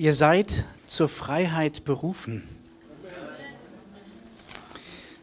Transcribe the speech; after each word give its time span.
Ihr 0.00 0.14
seid 0.14 0.64
zur 0.86 1.10
Freiheit 1.10 1.84
berufen. 1.84 2.42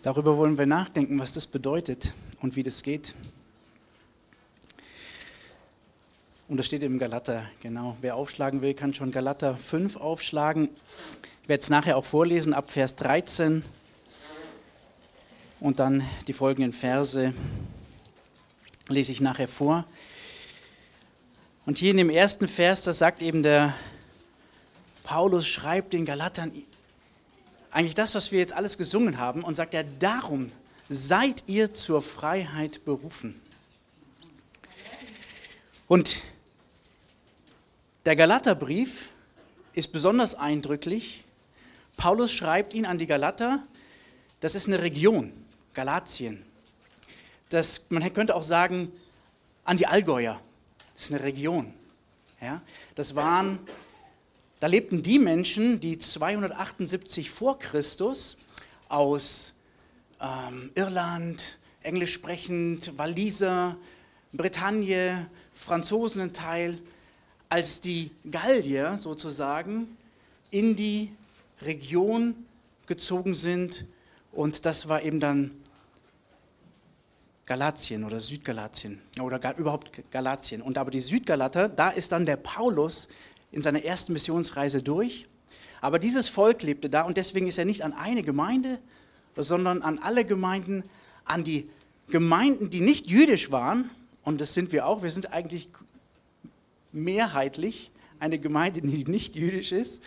Darüber 0.04 0.38
wollen 0.38 0.60
wir 0.60 0.68
nachdenken, 0.68 1.18
was 1.18 1.34
das 1.34 1.48
bedeutet 1.48 2.14
und 2.42 2.56
wie 2.56 2.62
das 2.62 2.84
geht. 2.84 3.16
Und 6.48 6.58
das 6.58 6.68
steht 6.68 6.84
im 6.84 7.00
Galater, 7.00 7.50
genau. 7.60 7.98
Wer 8.02 8.16
aufschlagen 8.16 8.62
will, 8.62 8.76
kann 8.76 8.94
schon 8.94 9.12
Galater 9.12 9.56
5 9.56 9.96
aufschlagen. 9.96 10.70
Ich 11.42 11.50
werde 11.50 11.62
es 11.62 11.72
nachher 11.72 11.98
auch 11.98 12.06
vorlesen, 12.06 12.54
ab 12.54 12.70
Vers 12.70 12.96
13 12.98 13.64
und 15.60 15.80
dann 15.80 16.04
die 16.28 16.34
folgenden 16.34 16.72
Verse 16.72 17.34
lese 18.90 19.12
ich 19.12 19.22
nachher 19.22 19.48
vor. 19.48 19.86
Und 21.66 21.80
hier 21.80 21.90
in 21.90 21.98
dem 21.98 22.12
ersten 22.12 22.48
Vers, 22.48 22.84
das 22.84 23.00
sagt 23.00 23.24
eben 23.24 23.42
der 23.42 23.74
Paulus, 25.08 25.48
schreibt 25.48 25.94
den 25.94 26.06
Galatern 26.06 26.52
eigentlich 27.72 27.96
das, 27.96 28.14
was 28.14 28.34
wir 28.34 28.40
jetzt 28.40 28.52
alles 28.52 28.78
gesungen 28.78 29.18
haben, 29.18 29.42
und 29.42 29.56
sagt 29.56 29.74
er, 29.74 29.86
darum 29.86 30.52
seid 30.90 31.46
ihr 31.48 31.72
zur 31.72 32.02
Freiheit 32.02 32.84
berufen. 32.84 33.42
Und 35.88 36.22
der 38.04 38.18
Galaterbrief 38.18 39.12
ist 39.72 39.94
besonders 39.94 40.36
eindrücklich. 40.36 41.24
Paulus 41.96 42.34
schreibt 42.34 42.74
ihn 42.74 42.86
an 42.86 42.98
die 42.98 43.08
Galater, 43.08 43.64
das 44.42 44.56
ist 44.56 44.68
eine 44.68 44.82
Region, 44.82 45.32
Galatien. 45.74 46.44
Das, 47.48 47.86
man 47.88 48.14
könnte 48.14 48.36
auch 48.36 48.44
sagen, 48.44 48.92
an 49.64 49.78
die 49.78 49.88
Allgäuer, 49.88 50.38
das 50.94 51.06
ist 51.06 51.12
eine 51.14 51.24
Region. 51.24 51.74
Ja? 52.42 52.62
Das 52.96 53.16
waren, 53.16 53.60
da 54.60 54.68
lebten 54.68 55.04
die 55.04 55.20
Menschen, 55.20 55.80
die 55.80 55.98
278 55.98 57.30
vor 57.30 57.60
Christus 57.60 58.38
aus 58.90 59.54
ähm, 60.20 60.72
Irland, 60.76 61.60
englisch 61.84 62.14
sprechend, 62.14 62.98
Waliser, 62.98 63.78
Bretagne, 64.34 65.30
Franzosen 65.54 66.22
ein 66.22 66.34
Teil, 66.34 66.80
als 67.50 67.82
die 67.82 68.12
Gallier 68.30 68.98
sozusagen 68.98 69.96
in 70.50 70.76
die 70.76 71.12
Region 71.62 72.36
gezogen 72.88 73.36
sind 73.36 73.86
und 74.32 74.66
das 74.66 74.88
war 74.88 75.02
eben 75.02 75.20
dann 75.20 75.52
Galatien 77.48 78.04
oder 78.04 78.20
Südgalatien 78.20 79.02
oder 79.20 79.40
gar, 79.40 79.56
überhaupt 79.58 79.90
Galatien. 80.12 80.62
Und 80.62 80.78
aber 80.78 80.92
die 80.92 81.00
Südgalater, 81.00 81.70
da 81.70 81.90
ist 81.90 82.12
dann 82.12 82.26
der 82.26 82.36
Paulus 82.36 83.08
in 83.52 83.62
seiner 83.62 83.84
ersten 83.84 84.14
Missionsreise 84.14 84.82
durch. 84.82 85.28
Aber 85.82 86.00
dieses 86.00 86.28
Volk 86.28 86.64
lebte 86.64 86.90
da 86.90 87.02
und 87.04 87.18
deswegen 87.18 87.48
ist 87.48 87.58
er 87.58 87.66
nicht 87.66 87.84
an 87.84 87.94
eine 87.94 88.24
Gemeinde, 88.24 88.80
sondern 89.36 89.82
an 89.82 90.00
alle 90.00 90.26
Gemeinden, 90.26 90.84
an 91.26 91.44
die 91.44 91.70
Gemeinden, 92.10 92.70
die 92.70 92.82
nicht 92.82 93.08
jüdisch 93.08 93.52
waren. 93.52 93.90
Und 94.24 94.42
das 94.42 94.54
sind 94.54 94.72
wir 94.72 94.88
auch. 94.88 95.04
Wir 95.04 95.10
sind 95.10 95.34
eigentlich 95.34 95.70
mehrheitlich 96.92 97.92
eine 98.20 98.40
Gemeinde, 98.40 98.82
die 98.82 99.06
nicht 99.06 99.36
jüdisch 99.36 99.72
ist. 99.72 100.04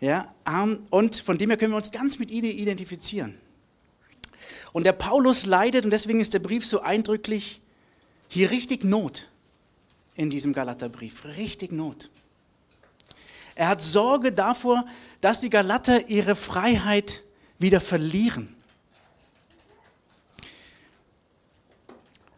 Ja, 0.00 0.34
ähm, 0.46 0.80
und 0.90 1.16
von 1.16 1.38
dem 1.38 1.50
her 1.50 1.56
können 1.56 1.72
wir 1.72 1.76
uns 1.76 1.92
ganz 1.92 2.18
mit 2.18 2.30
ihnen 2.30 2.50
identifizieren. 2.50 3.36
Und 4.72 4.84
der 4.84 4.92
Paulus 4.92 5.46
leidet, 5.46 5.84
und 5.84 5.90
deswegen 5.90 6.20
ist 6.20 6.34
der 6.34 6.40
Brief 6.40 6.66
so 6.66 6.80
eindrücklich, 6.80 7.60
hier 8.28 8.50
richtig 8.50 8.84
Not 8.84 9.28
in 10.16 10.30
diesem 10.30 10.52
Galaterbrief, 10.52 11.24
richtig 11.36 11.72
Not. 11.72 12.10
Er 13.54 13.68
hat 13.68 13.82
Sorge 13.82 14.32
davor, 14.32 14.86
dass 15.20 15.40
die 15.40 15.50
Galater 15.50 16.08
ihre 16.08 16.34
Freiheit 16.34 17.22
wieder 17.58 17.80
verlieren. 17.80 18.54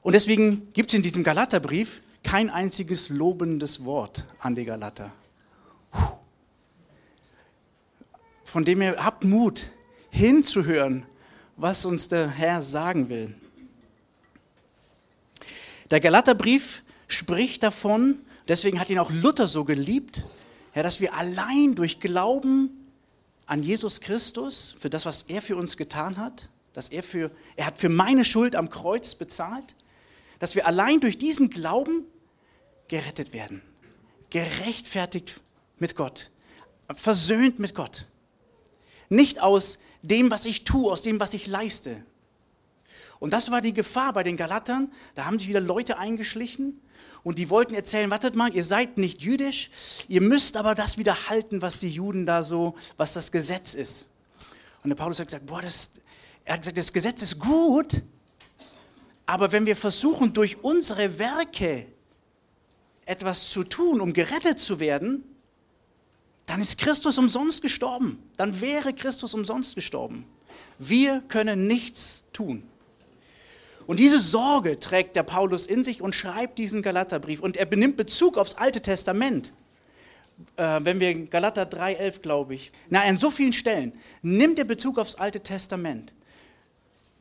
Und 0.03 0.13
deswegen 0.13 0.73
gibt 0.75 0.91
es 0.91 0.95
in 0.95 1.03
diesem 1.03 1.25
Galaterbrief 1.25 2.03
kein 2.23 2.51
einziges 2.51 3.09
lobendes 3.09 3.85
Wort 3.85 4.27
an 4.39 4.55
die 4.55 4.65
Galater. 4.65 5.13
Von 8.43 8.65
dem 8.65 8.83
ihr 8.83 9.03
habt 9.03 9.25
Mut, 9.25 9.67
hinzuhören, 10.11 11.07
was 11.57 11.85
uns 11.85 12.09
der 12.09 12.29
Herr 12.29 12.63
sagen 12.63 13.09
will. 13.09 13.35
Der 15.91 16.01
Galaterbrief 16.01 16.83
spricht 17.09 17.63
davon, 17.63 18.21
deswegen 18.49 18.81
hat 18.81 18.91
ihn 18.91 18.99
auch 18.99 19.11
Luther 19.11 19.49
so 19.49 19.65
geliebt, 19.65 20.25
ja, 20.75 20.83
dass 20.83 21.01
wir 21.01 21.15
allein 21.15 21.75
durch 21.75 22.01
Glauben 22.01 22.91
an 23.47 23.63
Jesus 23.63 24.01
Christus, 24.01 24.75
für 24.79 24.91
das, 24.91 25.07
was 25.07 25.23
er 25.23 25.43
für 25.43 25.57
uns 25.57 25.77
getan 25.77 26.17
hat, 26.17 26.49
dass 26.73 26.89
er 26.89 27.03
für, 27.03 27.31
er 27.57 27.67
hat 27.67 27.81
für 27.81 27.89
meine 27.89 28.25
Schuld 28.25 28.57
am 28.57 28.71
Kreuz 28.71 29.15
bezahlt, 29.15 29.77
dass 30.39 30.55
wir 30.55 30.67
allein 30.67 31.01
durch 31.01 31.17
diesen 31.17 31.51
Glauben 31.51 32.05
gerettet 32.89 33.33
werden, 33.33 33.63
gerechtfertigt 34.31 35.41
mit 35.79 35.95
Gott, 35.95 36.31
versöhnt 36.93 37.59
mit 37.59 37.75
Gott. 37.75 38.07
Nicht 39.09 39.41
aus 39.41 39.79
dem, 40.03 40.31
was 40.31 40.45
ich 40.45 40.65
tue, 40.65 40.91
aus 40.91 41.03
dem, 41.03 41.21
was 41.21 41.35
ich 41.35 41.47
leiste. 41.47 42.05
Und 43.21 43.33
das 43.33 43.51
war 43.51 43.61
die 43.61 43.73
Gefahr 43.73 44.13
bei 44.13 44.23
den 44.23 44.37
Galatern. 44.37 44.93
Da 45.15 45.25
haben 45.25 45.39
sich 45.39 45.49
wieder 45.49 45.61
Leute 45.61 45.99
eingeschlichen 45.99 46.81
und 47.25 47.39
die 47.39 47.51
wollten 47.51 47.75
erzählen, 47.75 48.11
wartet 48.11 48.37
mal, 48.37 48.55
ihr 48.55 48.63
seid 48.63 48.99
nicht 48.99 49.23
jüdisch, 49.23 49.71
ihr 50.09 50.21
müsst 50.21 50.57
aber 50.57 50.75
das 50.75 50.99
wieder 50.99 51.29
halten, 51.29 51.63
was 51.63 51.79
die 51.79 51.89
Juden 51.89 52.27
da 52.27 52.43
so, 52.43 52.75
was 52.97 53.15
das 53.15 53.33
Gesetz 53.33 53.75
ist. 53.75 54.07
Und 54.85 54.91
der 54.91 54.97
Paulus 54.97 55.19
hat 55.19 55.29
gesagt, 55.29 55.47
boah, 55.47 55.63
das, 55.63 55.91
er 56.45 56.55
hat 56.55 56.61
gesagt, 56.61 56.79
das 56.79 56.93
Gesetz 56.93 57.23
ist 57.23 57.39
gut, 57.39 58.03
aber 59.27 59.53
wenn 59.53 59.65
wir 59.65 59.75
versuchen, 59.75 60.35
durch 60.35 60.63
unsere 60.63 61.19
Werke 61.19 61.87
etwas 63.07 63.49
zu 63.49 63.65
tun, 63.65 64.03
um 64.03 64.13
gerettet 64.13 64.61
zu 64.61 64.79
werden, 64.79 65.25
dann 66.45 66.61
ist 66.61 66.77
Christus 66.77 67.17
umsonst 67.17 67.63
gestorben. 67.63 68.23
Dann 68.37 68.61
wäre 68.61 68.93
Christus 68.93 69.33
umsonst 69.33 69.75
gestorben. 69.75 70.27
Wir 70.79 71.23
können 71.29 71.67
nichts 71.67 72.23
tun. 72.35 72.69
Und 73.87 74.01
diese 74.01 74.19
Sorge 74.19 74.79
trägt 74.79 75.17
der 75.17 75.23
Paulus 75.23 75.67
in 75.67 75.85
sich 75.85 76.01
und 76.01 76.15
schreibt 76.15 76.59
diesen 76.59 76.83
Galaterbrief. 76.83 77.41
Und 77.41 77.57
er 77.57 77.67
benimmt 77.67 77.97
Bezug 77.97 78.39
aufs 78.39 78.55
Alte 78.55 78.81
Testament. 78.81 79.53
Äh, 80.57 80.81
wenn 80.83 81.01
wir 81.01 81.27
Galater 81.27 81.65
3,11, 81.65 82.21
glaube 82.21 82.55
ich. 82.55 82.73
Na, 82.89 83.03
an 83.03 83.19
so 83.19 83.31
vielen 83.31 83.53
Stellen 83.53 83.93
nimmt 84.23 84.59
er 84.59 84.65
Bezug 84.65 84.99
aufs 84.99 85.15
Alte 85.15 85.41
Testament. 85.41 86.15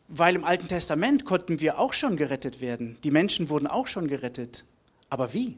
Weil 0.08 0.36
im 0.36 0.44
Alten 0.44 0.68
Testament 0.68 1.26
konnten 1.26 1.60
wir 1.60 1.80
auch 1.80 1.94
schon 1.94 2.16
gerettet 2.16 2.62
werden. 2.62 2.98
Die 3.04 3.12
Menschen 3.12 3.50
wurden 3.50 3.68
auch 3.68 3.88
schon 3.88 4.08
gerettet. 4.08 4.66
Aber 5.10 5.34
wie? 5.34 5.58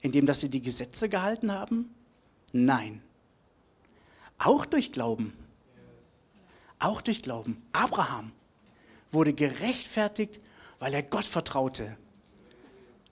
Indem, 0.00 0.26
dass 0.26 0.40
sie 0.40 0.48
die 0.48 0.62
Gesetze 0.62 1.08
gehalten 1.08 1.52
haben? 1.52 1.94
Nein. 2.52 3.02
Auch 4.38 4.64
durch 4.66 4.92
Glauben. 4.92 5.32
Auch 6.78 7.00
durch 7.00 7.22
Glauben. 7.22 7.62
Abraham 7.72 8.32
wurde 9.10 9.32
gerechtfertigt, 9.32 10.40
weil 10.78 10.94
er 10.94 11.02
Gott 11.02 11.24
vertraute. 11.24 11.96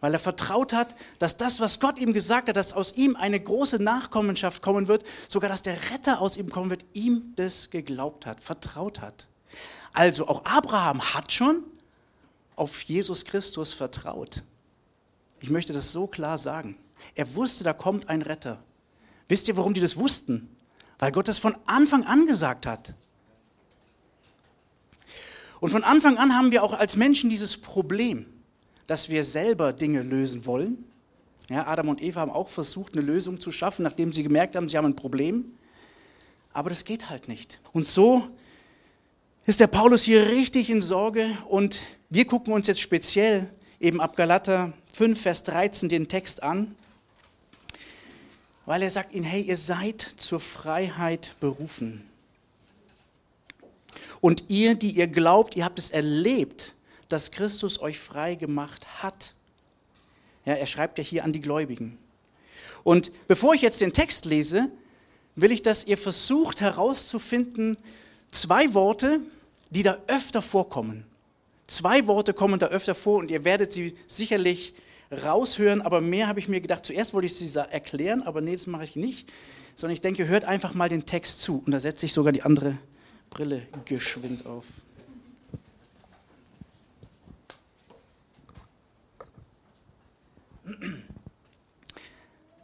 Weil 0.01 0.13
er 0.13 0.21
vertraut 0.21 0.73
hat, 0.73 0.95
dass 1.19 1.37
das, 1.37 1.59
was 1.59 1.81
Gott 1.81 1.99
ihm 1.99 2.13
gesagt 2.13 2.49
hat, 2.49 2.57
dass 2.57 2.75
aus 2.75 2.93
ihm 2.97 3.17
eine 3.17 3.41
große 3.41 3.83
Nachkommenschaft 3.83 4.63
kommen 4.63 4.89
wird, 4.89 5.05
sogar 5.29 5.49
dass 5.49 5.63
der 5.63 5.91
Retter 5.91 6.21
aus 6.21 6.37
ihm 6.37 6.51
kommen 6.51 6.71
wird, 6.71 6.85
ihm 6.93 7.33
das 7.37 7.71
geglaubt 7.71 8.27
hat, 8.27 8.41
vertraut 8.41 9.01
hat. 9.01 9.27
Also 9.93 10.29
auch 10.29 10.45
Abraham 10.45 11.15
hat 11.15 11.33
schon 11.33 11.65
auf 12.57 12.83
Jesus 12.83 13.25
Christus 13.25 13.73
vertraut. 13.73 14.43
Ich 15.41 15.51
möchte 15.51 15.73
das 15.73 15.93
so 15.93 16.07
klar 16.07 16.39
sagen. 16.39 16.77
Er 17.15 17.35
wusste, 17.35 17.65
da 17.65 17.73
kommt 17.73 18.09
ein 18.09 18.23
Retter. 18.23 18.63
Wisst 19.29 19.49
ihr, 19.49 19.57
warum 19.57 19.75
die 19.75 19.81
das 19.81 19.97
wussten? 19.97 20.55
Weil 20.99 21.13
Gott 21.13 21.29
das 21.29 21.39
von 21.39 21.57
Anfang 21.67 22.05
an 22.05 22.27
gesagt 22.27 22.67
hat. 22.67 22.95
Und 25.61 25.71
von 25.71 25.85
Anfang 25.85 26.19
an 26.19 26.35
haben 26.35 26.51
wir 26.51 26.63
auch 26.63 26.75
als 26.75 26.97
Menschen 26.97 27.31
dieses 27.31 27.57
Problem, 27.57 28.27
dass 28.87 29.09
wir 29.09 29.25
selber 29.25 29.73
Dinge 29.73 30.03
lösen 30.03 30.47
wollen. 30.47 30.85
Ja, 31.49 31.67
Adam 31.67 31.89
und 31.89 32.03
Eva 32.03 32.21
haben 32.21 32.31
auch 32.31 32.49
versucht, 32.49 32.97
eine 32.97 33.07
Lösung 33.07 33.41
zu 33.41 33.53
schaffen, 33.53 33.83
nachdem 33.83 34.13
sie 34.13 34.23
gemerkt 34.23 34.57
haben, 34.57 34.69
sie 34.69 34.77
haben 34.77 34.87
ein 34.87 34.97
Problem. 34.97 35.57
Aber 36.53 36.71
das 36.71 36.85
geht 36.85 37.09
halt 37.09 37.29
nicht. 37.29 37.61
Und 37.73 37.87
so 37.87 38.27
ist 39.45 39.61
der 39.61 39.69
Paulus 39.69 40.03
hier 40.03 40.29
richtig 40.29 40.71
in 40.71 40.83
Sorge 40.83 41.29
und 41.49 41.83
wir 42.11 42.27
gucken 42.27 42.53
uns 42.53 42.67
jetzt 42.67 42.81
speziell 42.81 43.49
eben 43.79 44.01
ab 44.01 44.17
Galater 44.17 44.73
5, 44.93 45.21
Vers 45.21 45.45
13 45.45 45.89
den 45.89 46.09
Text 46.09 46.43
an, 46.43 46.75
weil 48.65 48.83
er 48.83 48.91
sagt 48.91 49.15
ihnen, 49.15 49.25
hey, 49.25 49.43
ihr 49.43 49.57
seid 49.57 50.01
zur 50.17 50.41
Freiheit 50.41 51.35
berufen. 51.39 52.03
Und 54.27 54.47
ihr, 54.49 54.75
die 54.75 54.91
ihr 54.91 55.07
glaubt, 55.07 55.55
ihr 55.55 55.65
habt 55.65 55.79
es 55.79 55.91
erlebt, 55.91 56.75
dass 57.09 57.31
Christus 57.31 57.81
euch 57.81 58.01
frei 58.01 58.35
gemacht 58.35 59.01
hat. 59.01 59.35
Ja, 60.45 60.55
er 60.55 60.67
schreibt 60.67 60.99
ja 60.99 61.05
hier 61.05 61.23
an 61.23 61.33
die 61.33 61.39
Gläubigen. 61.39 61.97
Und 62.83 63.13
bevor 63.29 63.55
ich 63.55 63.63
jetzt 63.63 63.81
den 63.81 63.93
Text 63.93 64.25
lese, 64.25 64.69
will 65.37 65.53
ich, 65.53 65.63
dass 65.63 65.85
ihr 65.85 65.97
versucht 65.97 66.61
herauszufinden, 66.61 67.77
zwei 68.33 68.75
Worte, 68.75 69.21
die 69.71 69.85
da 69.85 69.97
öfter 70.09 70.43
vorkommen. 70.43 71.05
Zwei 71.69 72.09
Worte 72.09 72.35
kommen 72.35 72.59
da 72.59 72.67
öfter 72.67 72.97
vor 72.97 73.19
und 73.21 73.31
ihr 73.31 73.45
werdet 73.45 73.73
sie 73.73 73.97
sicherlich 74.09 74.75
raushören, 75.13 75.81
aber 75.81 76.01
mehr 76.01 76.27
habe 76.27 76.41
ich 76.41 76.49
mir 76.49 76.61
gedacht. 76.61 76.85
Zuerst 76.85 77.15
wollte 77.15 77.27
ich 77.27 77.37
sie 77.37 77.61
erklären, 77.61 78.23
aber 78.23 78.41
nee, 78.41 78.55
das 78.55 78.67
mache 78.67 78.83
ich 78.83 78.97
nicht. 78.97 79.29
Sondern 79.77 79.93
ich 79.95 80.01
denke, 80.01 80.27
hört 80.27 80.45
einfach 80.45 80.75
mal 80.75 80.89
den 80.89 81.07
Text 81.07 81.43
zu. 81.43 81.63
Und 81.65 81.71
da 81.71 81.79
setze 81.79 82.07
ich 82.07 82.13
sogar 82.13 82.33
die 82.33 82.43
andere 82.43 82.77
Brille 83.37 83.67
geschwind 83.85 84.47
auf. 84.47 84.65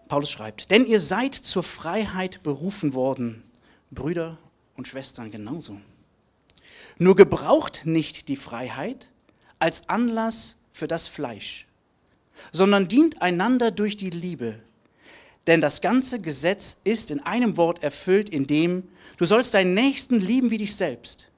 Paulus 0.08 0.30
schreibt, 0.30 0.70
denn 0.70 0.86
ihr 0.86 0.98
seid 0.98 1.34
zur 1.34 1.62
Freiheit 1.62 2.42
berufen 2.42 2.94
worden, 2.94 3.42
Brüder 3.90 4.38
und 4.74 4.88
Schwestern 4.88 5.30
genauso. 5.30 5.78
Nur 6.96 7.16
gebraucht 7.16 7.82
nicht 7.84 8.28
die 8.28 8.36
Freiheit 8.38 9.10
als 9.58 9.90
Anlass 9.90 10.58
für 10.72 10.88
das 10.88 11.06
Fleisch, 11.06 11.66
sondern 12.50 12.88
dient 12.88 13.20
einander 13.20 13.72
durch 13.72 13.98
die 13.98 14.08
Liebe. 14.08 14.58
Denn 15.46 15.60
das 15.60 15.80
ganze 15.80 16.20
Gesetz 16.20 16.78
ist 16.84 17.10
in 17.10 17.20
einem 17.20 17.56
Wort 17.56 17.82
erfüllt, 17.82 18.30
in 18.30 18.46
dem 18.46 18.88
du 19.16 19.24
sollst 19.24 19.54
deinen 19.54 19.74
Nächsten 19.74 20.20
lieben 20.20 20.50
wie 20.50 20.58
dich 20.58 20.76
selbst. 20.76 21.28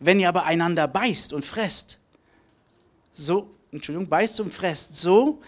Wenn 0.00 0.20
ihr 0.20 0.28
aber 0.28 0.44
einander 0.44 0.88
beißt 0.88 1.32
und 1.32 1.44
fresst, 1.44 1.98
so, 3.12 3.50
Entschuldigung, 3.70 4.08
beißt 4.08 4.40
und 4.40 4.52
fresst, 4.52 4.96
so 4.96 5.40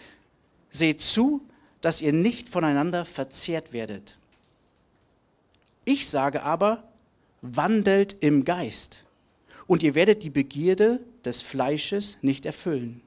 seht 0.70 1.00
zu, 1.00 1.42
dass 1.80 2.00
ihr 2.00 2.12
nicht 2.12 2.48
voneinander 2.48 3.04
verzehrt 3.04 3.72
werdet. 3.72 4.16
Ich 5.84 6.08
sage 6.08 6.42
aber, 6.42 6.84
wandelt 7.42 8.16
im 8.20 8.44
Geist, 8.44 9.04
und 9.66 9.82
ihr 9.82 9.94
werdet 9.94 10.22
die 10.22 10.30
Begierde 10.30 11.00
des 11.24 11.42
Fleisches 11.42 12.18
nicht 12.22 12.46
erfüllen. 12.46 13.02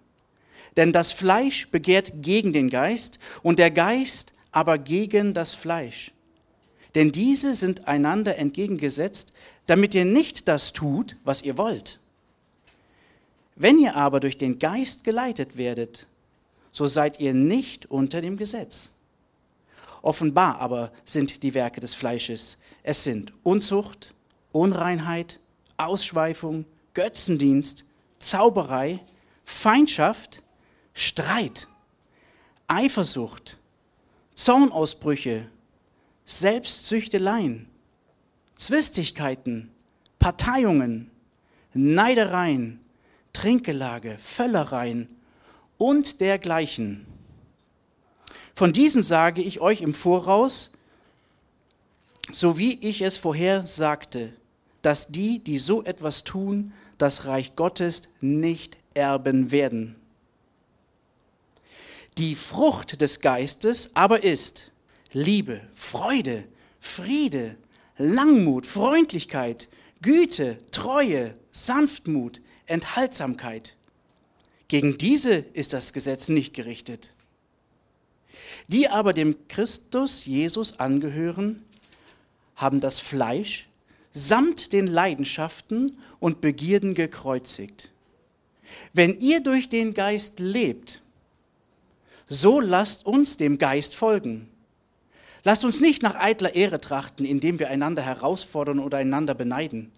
Denn 0.78 0.92
das 0.92 1.12
Fleisch 1.12 1.70
begehrt 1.70 2.12
gegen 2.22 2.54
den 2.54 2.70
Geist 2.70 3.20
und 3.44 3.60
der 3.60 3.72
Geist 3.72 4.34
aber 4.52 4.78
gegen 4.78 5.34
das 5.34 5.54
Fleisch. 5.54 6.12
Denn 6.96 7.12
diese 7.12 7.56
sind 7.56 7.88
einander 7.88 8.38
entgegengesetzt, 8.38 9.34
damit 9.68 9.94
ihr 9.94 10.06
nicht 10.06 10.48
das 10.48 10.74
tut, 10.74 11.18
was 11.24 11.44
ihr 11.44 11.58
wollt. 11.58 12.00
Wenn 13.56 13.78
ihr 13.78 13.96
aber 13.96 14.20
durch 14.20 14.38
den 14.38 14.58
Geist 14.58 15.04
geleitet 15.04 15.58
werdet, 15.58 16.08
so 16.72 16.88
seid 16.88 17.20
ihr 17.20 17.34
nicht 17.34 17.86
unter 17.88 18.22
dem 18.22 18.38
Gesetz. 18.38 18.92
Offenbar 20.02 20.60
aber 20.60 20.92
sind 21.04 21.44
die 21.44 21.54
Werke 21.54 21.82
des 21.82 21.94
Fleisches. 21.94 22.58
Es 22.84 23.04
sind 23.04 23.34
Unzucht, 23.44 24.14
Unreinheit, 24.52 25.40
Ausschweifung, 25.78 26.66
Götzendienst, 26.94 27.84
Zauberei, 28.18 29.00
Feindschaft, 29.44 30.42
Streit, 30.94 31.68
Eifersucht, 32.68 33.58
Zornausbrüche, 34.40 35.48
Selbstsüchteleien, 36.24 37.68
Zwistigkeiten, 38.56 39.70
Parteiungen, 40.18 41.12
Neidereien, 41.74 42.80
Trinkgelage, 43.34 44.18
Völlereien 44.18 45.10
und 45.78 46.22
dergleichen. 46.22 47.06
Von 48.56 48.72
diesen 48.72 49.04
sage 49.04 49.42
ich 49.42 49.60
euch 49.60 49.82
im 49.82 49.94
Voraus, 49.94 50.72
so 52.32 52.58
wie 52.58 52.76
ich 52.80 53.02
es 53.02 53.18
vorher 53.18 53.68
sagte, 53.68 54.32
dass 54.82 55.10
die, 55.10 55.40
die 55.40 55.60
so 55.60 55.84
etwas 55.84 56.24
tun, 56.24 56.72
das 56.98 57.26
Reich 57.26 57.58
Gottes 57.58 58.04
nicht 58.22 58.78
erben 58.94 59.52
werden. 59.52 59.99
Die 62.20 62.36
Frucht 62.36 63.00
des 63.00 63.22
Geistes 63.22 63.92
aber 63.94 64.26
ist 64.26 64.72
Liebe, 65.14 65.62
Freude, 65.74 66.44
Friede, 66.82 67.56
Langmut, 67.98 68.66
Freundlichkeit, 68.66 69.70
Güte, 70.02 70.60
Treue, 70.72 71.34
Sanftmut, 71.52 72.42
Enthaltsamkeit. 72.66 73.78
Gegen 74.68 74.98
diese 74.98 75.36
ist 75.54 75.72
das 75.72 75.94
Gesetz 75.94 76.28
nicht 76.28 76.54
gerichtet. 76.54 77.14
Die 78.68 78.90
aber 78.90 79.14
dem 79.14 79.48
Christus 79.48 80.26
Jesus 80.26 80.78
angehören, 80.78 81.64
haben 82.58 82.82
das 82.82 83.00
Fleisch 83.00 83.70
samt 84.12 84.74
den 84.74 84.88
Leidenschaften 84.88 85.98
und 86.20 86.42
Begierden 86.42 86.96
gekreuzigt. 86.96 87.94
Wenn 88.92 89.18
ihr 89.20 89.40
durch 89.40 89.70
den 89.70 89.94
Geist 89.94 90.42
lebt, 90.42 91.02
so 92.30 92.60
lasst 92.60 93.06
uns 93.06 93.38
dem 93.38 93.58
Geist 93.58 93.96
folgen. 93.96 94.48
Lasst 95.44 95.66
uns 95.66 95.82
nicht 95.82 96.04
nach 96.04 96.16
eitler 96.16 96.54
Ehre 96.54 96.80
trachten, 96.80 97.26
indem 97.26 97.60
wir 97.60 97.70
einander 97.70 98.04
herausfordern 98.04 98.80
oder 98.80 99.00
einander 99.00 99.34
beneiden. 99.34 99.92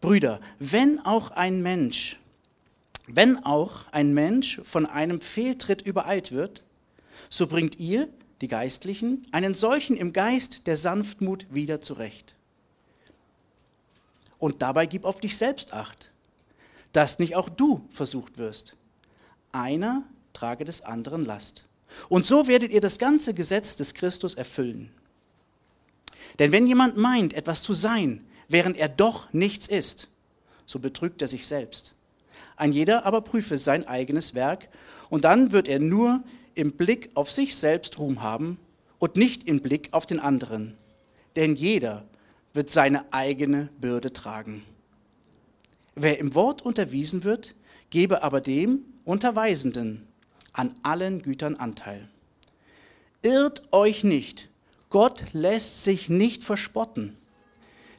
Brüder, 0.00 0.40
wenn 0.58 1.04
auch 1.04 1.30
ein 1.30 1.62
Mensch, 1.62 2.18
wenn 3.06 3.44
auch 3.44 3.86
ein 3.92 4.14
Mensch 4.14 4.60
von 4.64 4.86
einem 4.86 5.20
Fehltritt 5.20 5.82
übereilt 5.82 6.32
wird, 6.32 6.64
so 7.28 7.46
bringt 7.46 7.78
ihr, 7.78 8.08
die 8.40 8.48
Geistlichen, 8.48 9.26
einen 9.32 9.52
solchen 9.52 9.96
im 9.96 10.14
Geist 10.14 10.66
der 10.66 10.78
Sanftmut 10.78 11.46
wieder 11.50 11.82
zurecht. 11.82 12.34
Und 14.38 14.62
dabei 14.62 14.86
gib 14.86 15.04
auf 15.04 15.20
dich 15.20 15.36
selbst 15.36 15.74
acht, 15.74 16.12
dass 16.94 17.18
nicht 17.18 17.36
auch 17.36 17.50
du 17.50 17.84
versucht 17.90 18.38
wirst. 18.38 18.74
Einer 19.52 20.04
trage 20.32 20.64
des 20.64 20.82
anderen 20.82 21.24
Last. 21.24 21.64
Und 22.08 22.24
so 22.24 22.46
werdet 22.46 22.72
ihr 22.72 22.80
das 22.80 22.98
ganze 22.98 23.34
Gesetz 23.34 23.76
des 23.76 23.94
Christus 23.94 24.34
erfüllen. 24.34 24.90
Denn 26.38 26.52
wenn 26.52 26.66
jemand 26.66 26.96
meint, 26.96 27.34
etwas 27.34 27.62
zu 27.62 27.74
sein, 27.74 28.24
während 28.48 28.76
er 28.76 28.88
doch 28.88 29.32
nichts 29.32 29.66
ist, 29.66 30.08
so 30.66 30.78
betrügt 30.78 31.20
er 31.22 31.28
sich 31.28 31.46
selbst. 31.46 31.94
Ein 32.56 32.72
jeder 32.72 33.06
aber 33.06 33.22
prüfe 33.22 33.58
sein 33.58 33.86
eigenes 33.86 34.34
Werk, 34.34 34.68
und 35.08 35.24
dann 35.24 35.50
wird 35.50 35.66
er 35.66 35.80
nur 35.80 36.22
im 36.54 36.72
Blick 36.72 37.10
auf 37.14 37.32
sich 37.32 37.56
selbst 37.56 37.98
Ruhm 37.98 38.22
haben 38.22 38.58
und 38.98 39.16
nicht 39.16 39.48
im 39.48 39.60
Blick 39.60 39.88
auf 39.92 40.06
den 40.06 40.20
anderen. 40.20 40.76
Denn 41.36 41.56
jeder 41.56 42.04
wird 42.52 42.70
seine 42.70 43.12
eigene 43.12 43.68
Bürde 43.80 44.12
tragen. 44.12 44.62
Wer 45.94 46.18
im 46.18 46.34
Wort 46.34 46.62
unterwiesen 46.62 47.24
wird, 47.24 47.54
gebe 47.90 48.22
aber 48.22 48.40
dem 48.40 48.84
Unterweisenden 49.04 50.06
an 50.52 50.74
allen 50.82 51.22
Gütern 51.22 51.56
Anteil. 51.56 52.08
Irrt 53.22 53.72
euch 53.72 54.04
nicht, 54.04 54.48
Gott 54.88 55.32
lässt 55.32 55.84
sich 55.84 56.08
nicht 56.08 56.42
verspotten. 56.42 57.16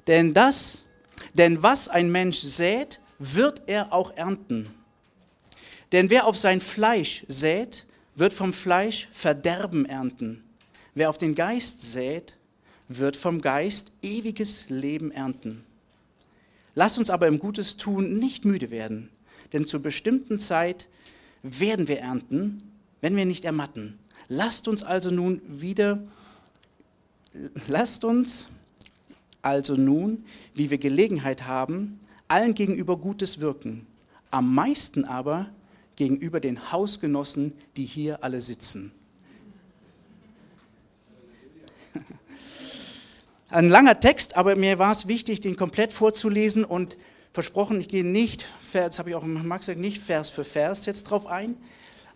Denn 0.07 0.33
das, 0.33 0.83
denn 1.35 1.63
was 1.63 1.87
ein 1.87 2.11
Mensch 2.11 2.39
sät, 2.39 2.99
wird 3.19 3.63
er 3.67 3.93
auch 3.93 4.15
ernten. 4.15 4.69
Denn 5.91 6.09
wer 6.09 6.25
auf 6.25 6.37
sein 6.37 6.59
Fleisch 6.59 7.25
sät, 7.27 7.85
wird 8.15 8.33
vom 8.33 8.53
Fleisch 8.53 9.07
Verderben 9.11 9.85
ernten. 9.85 10.43
Wer 10.95 11.09
auf 11.09 11.17
den 11.17 11.35
Geist 11.35 11.81
sät, 11.81 12.35
wird 12.87 13.15
vom 13.15 13.41
Geist 13.41 13.91
ewiges 14.01 14.69
Leben 14.69 15.11
ernten. 15.11 15.63
Lasst 16.75 16.97
uns 16.97 17.09
aber 17.09 17.27
im 17.27 17.39
Gutes 17.39 17.77
tun 17.77 18.17
nicht 18.17 18.45
müde 18.45 18.71
werden, 18.71 19.09
denn 19.53 19.65
zur 19.65 19.81
bestimmten 19.81 20.39
Zeit 20.39 20.87
werden 21.43 21.87
wir 21.87 21.99
ernten, 21.99 22.63
wenn 23.01 23.15
wir 23.15 23.25
nicht 23.25 23.45
ermatten. 23.45 23.99
Lasst 24.27 24.67
uns 24.67 24.83
also 24.83 25.11
nun 25.11 25.41
wieder, 25.47 26.01
lasst 27.67 28.03
uns 28.03 28.49
also 29.41 29.75
nun, 29.75 30.23
wie 30.53 30.69
wir 30.69 30.77
Gelegenheit 30.77 31.45
haben, 31.45 31.99
allen 32.27 32.53
gegenüber 32.53 32.97
Gutes 32.97 33.39
wirken, 33.39 33.87
am 34.29 34.53
meisten 34.53 35.03
aber 35.03 35.49
gegenüber 35.95 36.39
den 36.39 36.71
Hausgenossen, 36.71 37.53
die 37.75 37.85
hier 37.85 38.23
alle 38.23 38.39
sitzen. 38.39 38.91
Ein 43.49 43.67
langer 43.67 43.99
Text, 43.99 44.37
aber 44.37 44.55
mir 44.55 44.79
war 44.79 44.93
es 44.93 45.07
wichtig, 45.07 45.41
den 45.41 45.57
komplett 45.57 45.91
vorzulesen 45.91 46.63
und 46.63 46.97
versprochen, 47.33 47.81
ich 47.81 47.89
gehe 47.89 48.05
nicht, 48.05 48.47
das 48.73 48.99
habe 48.99 49.09
ich 49.09 49.15
auch 49.15 49.23
im 49.23 49.47
Max 49.47 49.65
gesagt, 49.65 49.79
nicht 49.79 50.01
Vers 50.01 50.29
für 50.29 50.43
Vers 50.43 50.85
jetzt 50.85 51.03
drauf 51.03 51.27
ein, 51.27 51.55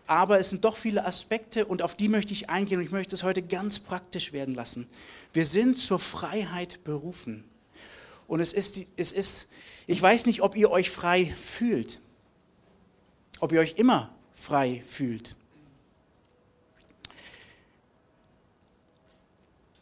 aber 0.07 0.39
es 0.39 0.49
sind 0.49 0.63
doch 0.65 0.77
viele 0.77 1.05
Aspekte 1.05 1.65
und 1.65 1.81
auf 1.81 1.95
die 1.95 2.07
möchte 2.07 2.33
ich 2.33 2.49
eingehen 2.49 2.79
und 2.79 2.85
ich 2.85 2.91
möchte 2.91 3.15
es 3.15 3.23
heute 3.23 3.41
ganz 3.41 3.79
praktisch 3.79 4.33
werden 4.33 4.53
lassen. 4.53 4.87
Wir 5.33 5.45
sind 5.45 5.77
zur 5.77 5.99
Freiheit 5.99 6.83
berufen. 6.83 7.43
Und 8.27 8.39
es 8.39 8.53
ist, 8.53 8.79
es 8.95 9.11
ist, 9.11 9.49
ich 9.87 10.01
weiß 10.01 10.25
nicht, 10.25 10.41
ob 10.41 10.55
ihr 10.55 10.71
euch 10.71 10.89
frei 10.89 11.33
fühlt, 11.35 11.99
ob 13.39 13.51
ihr 13.51 13.59
euch 13.59 13.75
immer 13.77 14.15
frei 14.33 14.81
fühlt. 14.85 15.35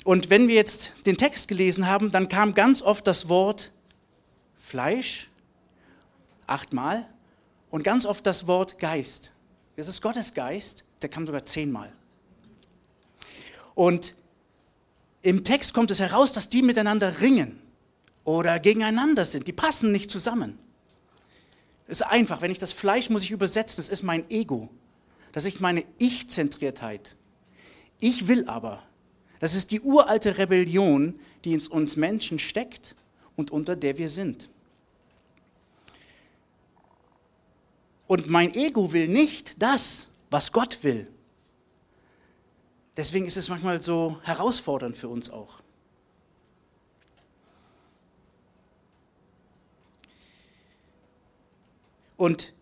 Und 0.04 0.30
wenn 0.30 0.50
wir 0.50 0.56
jetzt 0.56 1.06
den 1.06 1.16
Text 1.16 1.48
gelesen 1.48 1.88
haben, 1.88 2.12
dann 2.12 2.28
kam 2.28 2.54
ganz 2.54 2.82
oft 2.82 3.08
das 3.08 3.30
Wort 3.30 3.72
Fleisch, 4.58 5.30
achtmal, 6.48 7.08
und 7.74 7.84
ganz 7.84 8.06
oft 8.06 8.26
das 8.28 8.46
Wort 8.46 8.78
Geist. 8.78 9.32
Das 9.78 9.88
ist 9.88 10.02
Gottes 10.02 10.36
Geist, 10.36 10.84
der 11.02 11.10
kam 11.10 11.26
sogar 11.26 11.44
zehnmal. 11.44 11.92
Und 13.74 14.14
im 15.24 15.44
Text 15.44 15.74
kommt 15.74 15.90
es 15.90 16.00
heraus, 16.00 16.34
dass 16.34 16.50
die 16.50 16.62
miteinander 16.62 17.20
ringen 17.22 17.60
oder 18.26 18.60
gegeneinander 18.60 19.26
sind. 19.26 19.48
Die 19.48 19.54
passen 19.54 19.92
nicht 19.92 20.12
zusammen. 20.12 20.60
Es 21.88 22.02
ist 22.02 22.08
einfach, 22.08 22.42
wenn 22.42 22.52
ich 22.52 22.60
das 22.60 22.72
Fleisch 22.72 23.10
muss 23.10 23.24
ich 23.24 23.32
übersetzen, 23.32 23.78
das 23.78 23.90
ist 23.90 24.04
mein 24.04 24.30
Ego. 24.30 24.70
Das 25.32 25.46
ist 25.46 25.60
meine 25.60 25.84
Ich-Zentriertheit. 25.98 27.16
Ich 28.00 28.28
will 28.28 28.48
aber. 28.48 28.84
Das 29.40 29.56
ist 29.56 29.72
die 29.72 29.82
uralte 29.82 30.38
Rebellion, 30.38 31.20
die 31.44 31.54
in 31.54 31.68
uns 31.68 31.96
Menschen 31.96 32.38
steckt 32.38 32.96
und 33.36 33.50
unter 33.50 33.76
der 33.76 33.98
wir 33.98 34.10
sind. 34.10 34.50
Und 38.08 38.30
mein 38.30 38.54
Ego 38.54 38.94
will 38.94 39.08
nicht 39.08 39.62
das, 39.62 40.08
was 40.30 40.52
Gott 40.52 40.84
will. 40.84 41.08
Deswegen 42.98 43.26
ist 43.26 43.38
es 43.38 43.50
manchmal 43.50 43.82
so 43.82 44.20
herausfordernd 44.24 44.96
für 44.96 45.08
uns 45.08 45.30
auch. 45.30 45.62
Und 52.18 52.54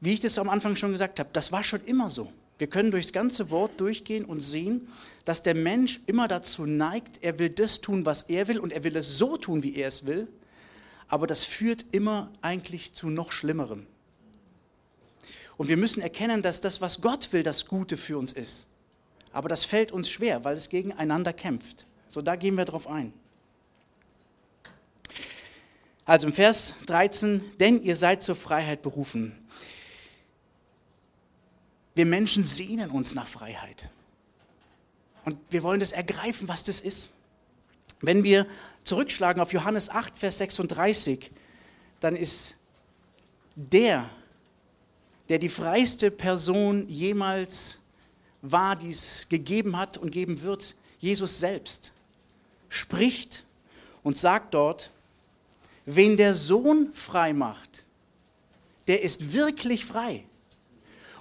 wie 0.00 0.14
ich 0.14 0.20
das 0.20 0.38
am 0.38 0.48
Anfang 0.48 0.76
schon 0.76 0.92
gesagt 0.92 1.18
habe, 1.20 1.30
das 1.32 1.52
war 1.52 1.62
schon 1.62 1.84
immer 1.84 2.10
so. 2.10 2.32
Wir 2.58 2.66
können 2.68 2.90
durchs 2.90 3.12
ganze 3.12 3.50
Wort 3.50 3.80
durchgehen 3.80 4.24
und 4.24 4.40
sehen, 4.40 4.88
dass 5.24 5.42
der 5.42 5.54
Mensch 5.54 6.00
immer 6.06 6.28
dazu 6.28 6.64
neigt, 6.64 7.22
er 7.22 7.38
will 7.38 7.50
das 7.50 7.80
tun, 7.80 8.06
was 8.06 8.22
er 8.22 8.46
will 8.48 8.58
und 8.58 8.72
er 8.72 8.84
will 8.84 8.96
es 8.96 9.18
so 9.18 9.36
tun, 9.36 9.62
wie 9.62 9.74
er 9.74 9.88
es 9.88 10.06
will. 10.06 10.28
Aber 11.08 11.26
das 11.26 11.44
führt 11.44 11.86
immer 11.92 12.30
eigentlich 12.40 12.94
zu 12.94 13.10
noch 13.10 13.32
Schlimmerem. 13.32 13.86
Und 15.56 15.68
wir 15.68 15.76
müssen 15.76 16.00
erkennen, 16.00 16.42
dass 16.42 16.60
das, 16.60 16.80
was 16.80 17.00
Gott 17.00 17.32
will, 17.32 17.42
das 17.42 17.66
Gute 17.66 17.96
für 17.96 18.18
uns 18.18 18.32
ist. 18.32 18.66
Aber 19.32 19.48
das 19.48 19.64
fällt 19.64 19.92
uns 19.92 20.10
schwer, 20.10 20.44
weil 20.44 20.56
es 20.56 20.68
gegeneinander 20.68 21.32
kämpft. 21.32 21.86
So, 22.08 22.20
da 22.20 22.36
gehen 22.36 22.56
wir 22.56 22.64
drauf 22.64 22.86
ein. 22.86 23.12
Also 26.04 26.26
im 26.26 26.32
Vers 26.32 26.74
13, 26.86 27.58
denn 27.58 27.82
ihr 27.82 27.96
seid 27.96 28.22
zur 28.22 28.34
Freiheit 28.34 28.82
berufen. 28.82 29.38
Wir 31.94 32.06
Menschen 32.06 32.44
sehnen 32.44 32.90
uns 32.90 33.14
nach 33.14 33.26
Freiheit. 33.26 33.90
Und 35.24 35.38
wir 35.50 35.62
wollen 35.62 35.80
das 35.80 35.92
ergreifen, 35.92 36.48
was 36.48 36.64
das 36.64 36.80
ist. 36.80 37.10
Wenn 38.00 38.24
wir 38.24 38.46
zurückschlagen 38.82 39.40
auf 39.40 39.52
Johannes 39.52 39.88
8, 39.88 40.18
Vers 40.18 40.38
36, 40.38 41.30
dann 42.00 42.16
ist 42.16 42.56
der, 43.54 44.10
der 45.28 45.38
die 45.38 45.48
freiste 45.48 46.10
Person 46.10 46.88
jemals 46.88 47.78
war, 48.42 48.76
die 48.76 48.90
es 48.90 49.28
gegeben 49.28 49.76
hat 49.76 49.98
und 49.98 50.10
geben 50.10 50.42
wird, 50.42 50.74
Jesus 50.98 51.38
selbst, 51.38 51.92
spricht 52.68 53.44
und 54.02 54.18
sagt 54.18 54.54
dort, 54.54 54.90
wen 55.86 56.16
der 56.16 56.34
Sohn 56.34 56.92
frei 56.92 57.32
macht, 57.32 57.84
der 58.88 59.02
ist 59.02 59.32
wirklich 59.32 59.84
frei. 59.84 60.24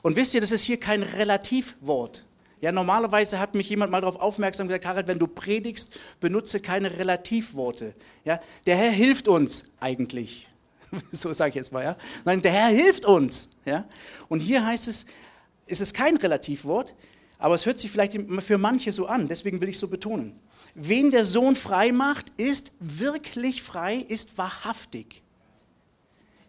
Und 0.02 0.16
wisst 0.16 0.34
ihr, 0.34 0.42
das 0.42 0.52
ist 0.52 0.64
hier 0.64 0.80
kein 0.80 1.04
Relativwort. 1.04 2.26
Ja, 2.60 2.72
normalerweise 2.72 3.40
hat 3.40 3.56
mich 3.56 3.70
jemand 3.70 3.92
mal 3.92 4.02
darauf 4.02 4.18
aufmerksam 4.18 4.68
gesagt, 4.68 4.86
Harald, 4.86 5.08
wenn 5.08 5.20
du 5.20 5.28
predigst, 5.28 5.92
benutze 6.20 6.60
keine 6.60 6.92
Relativworte. 6.98 7.94
Ja, 8.24 8.40
der 8.68 8.76
Herr 8.76 8.92
hilft 8.92 9.28
uns 9.28 9.66
eigentlich. 9.80 10.48
so 11.12 11.34
sage 11.34 11.50
ich 11.50 11.56
jetzt 11.56 11.72
mal, 11.72 11.84
ja. 11.84 11.98
Nein, 12.26 12.42
der 12.42 12.52
Herr 12.52 12.70
hilft 12.70 13.06
uns. 13.06 13.50
Ja. 13.66 13.86
Und 14.30 14.40
hier 14.40 14.66
heißt 14.66 14.88
es, 14.88 15.06
ist 15.68 15.82
es 15.82 15.94
kein 15.94 16.18
Relativwort, 16.18 16.94
aber 17.38 17.56
es 17.56 17.66
hört 17.66 17.80
sich 17.80 17.90
vielleicht 17.90 18.18
für 18.40 18.58
manche 18.58 18.92
so 18.92 19.08
an, 19.08 19.28
deswegen 19.28 19.62
will 19.62 19.70
ich 19.70 19.80
so 19.80 19.88
betonen. 19.88 20.40
Wen 20.76 21.12
der 21.12 21.26
Sohn 21.26 21.56
frei 21.56 21.92
macht, 21.92 22.30
ist 22.38 22.72
wirklich 22.80 23.62
frei, 23.62 23.96
ist 23.96 24.38
wahrhaftig, 24.38 25.22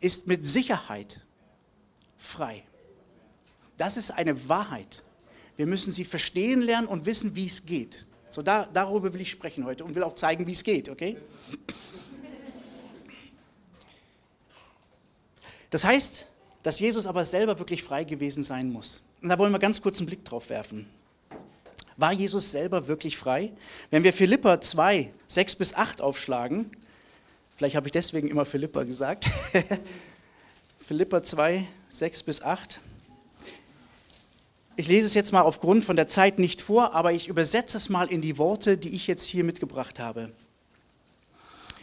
ist 0.01 0.27
mit 0.27 0.47
Sicherheit 0.47 1.21
frei. 2.17 2.63
Das 3.77 3.97
ist 3.97 4.11
eine 4.11 4.49
Wahrheit. 4.49 5.03
Wir 5.57 5.67
müssen 5.67 5.93
sie 5.93 6.05
verstehen 6.05 6.63
lernen 6.63 6.87
und 6.87 7.07
wissen, 7.07 7.35
wie 7.35 7.47
es 7.47 7.67
geht. 7.67 8.07
So, 8.31 8.43
da, 8.43 8.69
darüber 8.73 9.13
will 9.13 9.21
ich 9.21 9.31
sprechen 9.31 9.65
heute 9.65 9.85
und 9.85 9.95
will 9.95 10.03
auch 10.03 10.15
zeigen, 10.15 10.47
wie 10.47 10.53
es 10.53 10.65
geht, 10.65 10.89
okay? 10.89 11.17
Das 15.73 15.87
heißt, 15.87 16.27
dass 16.63 16.79
Jesus 16.79 17.07
aber 17.07 17.25
selber 17.25 17.59
wirklich 17.59 17.83
frei 17.83 18.05
gewesen 18.05 18.43
sein 18.43 18.71
muss. 18.71 19.03
Und 19.23 19.31
da 19.31 19.39
wollen 19.39 19.53
wir 19.53 19.59
ganz 19.59 19.81
kurz 19.81 19.99
einen 19.99 20.07
Blick 20.07 20.23
drauf 20.23 20.51
werfen. 20.51 20.87
War 21.97 22.13
Jesus 22.13 22.51
selber 22.51 22.89
wirklich 22.89 23.17
frei? 23.17 23.53
Wenn 23.91 24.05
wir 24.05 24.13
Philippa 24.13 24.61
2, 24.61 25.11
6 25.29 25.57
bis 25.57 25.75
8 25.75 26.03
aufschlagen, 26.03 26.71
vielleicht 27.57 27.75
habe 27.75 27.89
ich 27.89 27.93
deswegen 27.93 28.29
immer 28.29 28.45
Philippa 28.45 28.85
gesagt, 28.85 29.25
Philippa 30.79 31.23
2, 31.23 31.67
6 31.89 32.23
bis 32.23 32.43
8. 32.43 32.81
Ich 34.77 34.89
lese 34.89 35.07
es 35.07 35.15
jetzt 35.15 35.33
mal 35.33 35.41
aufgrund 35.41 35.87
von 35.87 35.97
der 35.97 36.07
Zeit 36.07 36.39
nicht 36.39 36.61
vor, 36.61 36.93
aber 36.93 37.13
ich 37.13 37.29
übersetze 37.29 37.79
es 37.79 37.89
mal 37.89 38.09
in 38.09 38.21
die 38.21 38.37
Worte, 38.37 38.77
die 38.77 38.95
ich 38.95 39.07
jetzt 39.07 39.25
hier 39.25 39.43
mitgebracht 39.43 39.99
habe. 39.99 40.33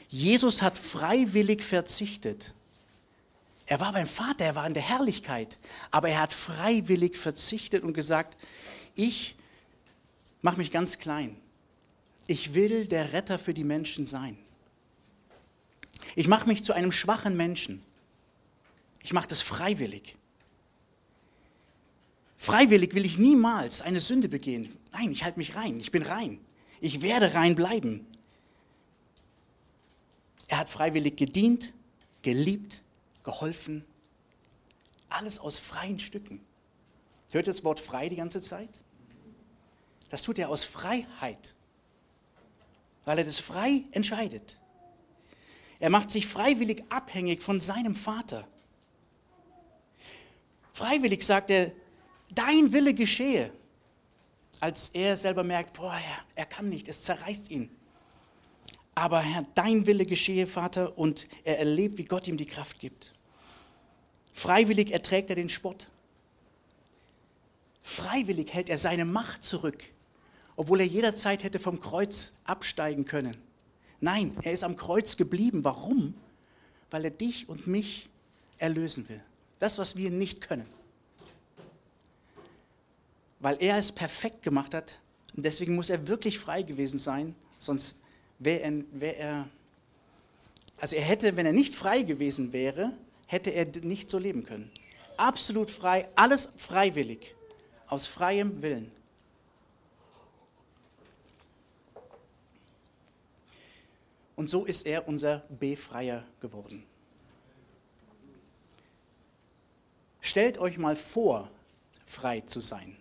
Jesus 0.10 0.62
hat 0.62 0.78
freiwillig 0.78 1.64
verzichtet. 1.64 2.54
Er 3.70 3.80
war 3.80 3.94
beim 3.94 4.08
Vater, 4.08 4.46
er 4.46 4.56
war 4.56 4.66
in 4.66 4.74
der 4.74 4.82
Herrlichkeit, 4.82 5.60
aber 5.92 6.10
er 6.10 6.22
hat 6.22 6.34
freiwillig 6.34 7.16
verzichtet 7.16 7.84
und 7.84 7.94
gesagt, 7.94 8.36
ich 8.96 9.36
mache 10.42 10.58
mich 10.58 10.72
ganz 10.72 10.98
klein. 10.98 11.38
Ich 12.26 12.56
will 12.56 12.88
der 12.88 13.14
Retter 13.14 13.38
für 13.38 13.54
die 13.54 13.64
Menschen 13.64 14.08
sein. 14.08 14.40
Ich 16.16 16.28
mache 16.28 16.48
mich 16.48 16.64
zu 16.64 16.74
einem 16.74 16.92
schwachen 16.92 17.38
Menschen. 17.38 17.84
Ich 19.04 19.14
mache 19.14 19.28
das 19.28 19.44
freiwillig. 19.44 20.18
Freiwillig 22.38 22.96
will 22.96 23.06
ich 23.06 23.20
niemals 23.20 23.84
eine 23.84 24.00
Sünde 24.00 24.30
begehen. 24.30 24.76
Nein, 24.94 25.12
ich 25.12 25.24
halte 25.24 25.38
mich 25.38 25.56
rein. 25.56 25.80
Ich 25.80 25.92
bin 25.92 26.02
rein. 26.02 26.40
Ich 26.82 27.04
werde 27.04 27.36
rein 27.36 27.54
bleiben. 27.54 28.08
Er 30.48 30.58
hat 30.58 30.70
freiwillig 30.70 31.18
gedient, 31.18 31.72
geliebt, 32.24 32.82
geholfen. 33.24 33.86
Alles 35.10 35.40
aus 35.40 35.58
freien 35.58 36.00
Stücken. 36.00 36.42
Hört 37.32 37.48
ihr 37.48 37.54
das 37.54 37.64
Wort 37.64 37.80
frei 37.80 38.10
die 38.10 38.16
ganze 38.16 38.42
Zeit? 38.42 38.82
Das 40.10 40.24
tut 40.24 40.40
er 40.40 40.50
aus 40.50 40.64
Freiheit, 40.64 41.54
weil 43.06 43.20
er 43.20 43.24
das 43.24 43.40
frei 43.40 43.84
entscheidet. 43.92 44.58
Er 45.80 45.90
macht 45.90 46.12
sich 46.12 46.28
freiwillig 46.28 46.84
abhängig 46.90 47.42
von 47.42 47.62
seinem 47.62 47.96
Vater. 47.96 48.48
Freiwillig 50.74 51.24
sagt 51.24 51.52
er, 51.52 51.72
dein 52.34 52.72
Wille 52.74 52.94
geschehe, 52.94 53.52
als 54.60 54.90
er 54.90 55.16
selber 55.16 55.44
merkt, 55.44 55.74
boah, 55.74 55.94
er, 55.94 56.26
er 56.36 56.46
kann 56.46 56.70
nicht, 56.70 56.88
es 56.88 57.04
zerreißt 57.04 57.50
ihn. 57.50 57.70
Aber 59.00 59.22
Herr, 59.22 59.46
dein 59.56 59.86
Wille 59.86 60.06
geschehe, 60.06 60.46
Vater, 60.46 60.98
und 60.98 61.30
er 61.46 61.58
erlebt, 61.58 61.98
wie 61.98 62.04
Gott 62.04 62.28
ihm 62.28 62.36
die 62.36 62.46
Kraft 62.46 62.80
gibt. 62.80 63.14
Freiwillig 64.34 64.92
erträgt 64.92 65.30
er 65.30 65.38
den 65.38 65.48
Spott. 65.48 65.90
Freiwillig 67.82 68.54
hält 68.54 68.68
er 68.68 68.78
seine 68.78 69.06
Macht 69.06 69.42
zurück, 69.42 69.84
obwohl 70.58 70.82
er 70.82 70.86
jederzeit 70.86 71.44
hätte 71.44 71.60
vom 71.60 71.80
Kreuz 71.80 72.34
absteigen 72.44 73.06
können. 73.06 73.38
Nein, 74.02 74.36
er 74.42 74.52
ist 74.52 74.66
am 74.66 74.76
Kreuz 74.76 75.16
geblieben. 75.16 75.64
Warum? 75.64 76.14
Weil 76.92 77.06
er 77.06 77.12
dich 77.12 77.48
und 77.48 77.68
mich 77.68 78.10
erlösen 78.58 79.08
will. 79.08 79.24
Das, 79.60 79.78
was 79.78 79.96
wir 79.96 80.12
nicht 80.12 80.42
können 80.42 80.68
weil 83.40 83.58
er 83.62 83.78
es 83.78 83.92
perfekt 83.92 84.44
gemacht 84.44 84.74
hat. 84.74 85.00
Und 85.36 85.46
deswegen 85.46 85.76
muss 85.76 85.90
er 85.90 86.08
wirklich 86.08 86.40
frei 86.40 86.62
gewesen 86.62 86.98
sein, 86.98 87.36
sonst 87.58 87.96
wäre 88.40 88.84
wär 88.92 89.18
er, 89.18 89.50
also 90.78 90.96
er 90.96 91.04
hätte, 91.04 91.36
wenn 91.36 91.46
er 91.46 91.54
nicht 91.54 91.76
frei 91.76 92.02
gewesen 92.02 92.54
wäre, 92.54 92.94
hätte 93.28 93.52
er 93.52 93.66
nicht 93.82 94.10
so 94.10 94.18
leben 94.18 94.46
können. 94.46 94.72
Absolut 95.18 95.70
frei, 95.70 96.08
alles 96.16 96.52
freiwillig, 96.56 97.36
aus 97.88 98.08
freiem 98.08 98.62
Willen. 98.62 98.92
Und 104.36 104.50
so 104.50 104.64
ist 104.64 104.86
er 104.86 105.06
unser 105.06 105.44
Befreier 105.50 106.24
geworden. 106.40 106.86
Stellt 110.22 110.58
euch 110.60 110.78
mal 110.78 110.96
vor, 110.96 111.50
frei 112.06 112.40
zu 112.42 112.62
sein. 112.62 112.96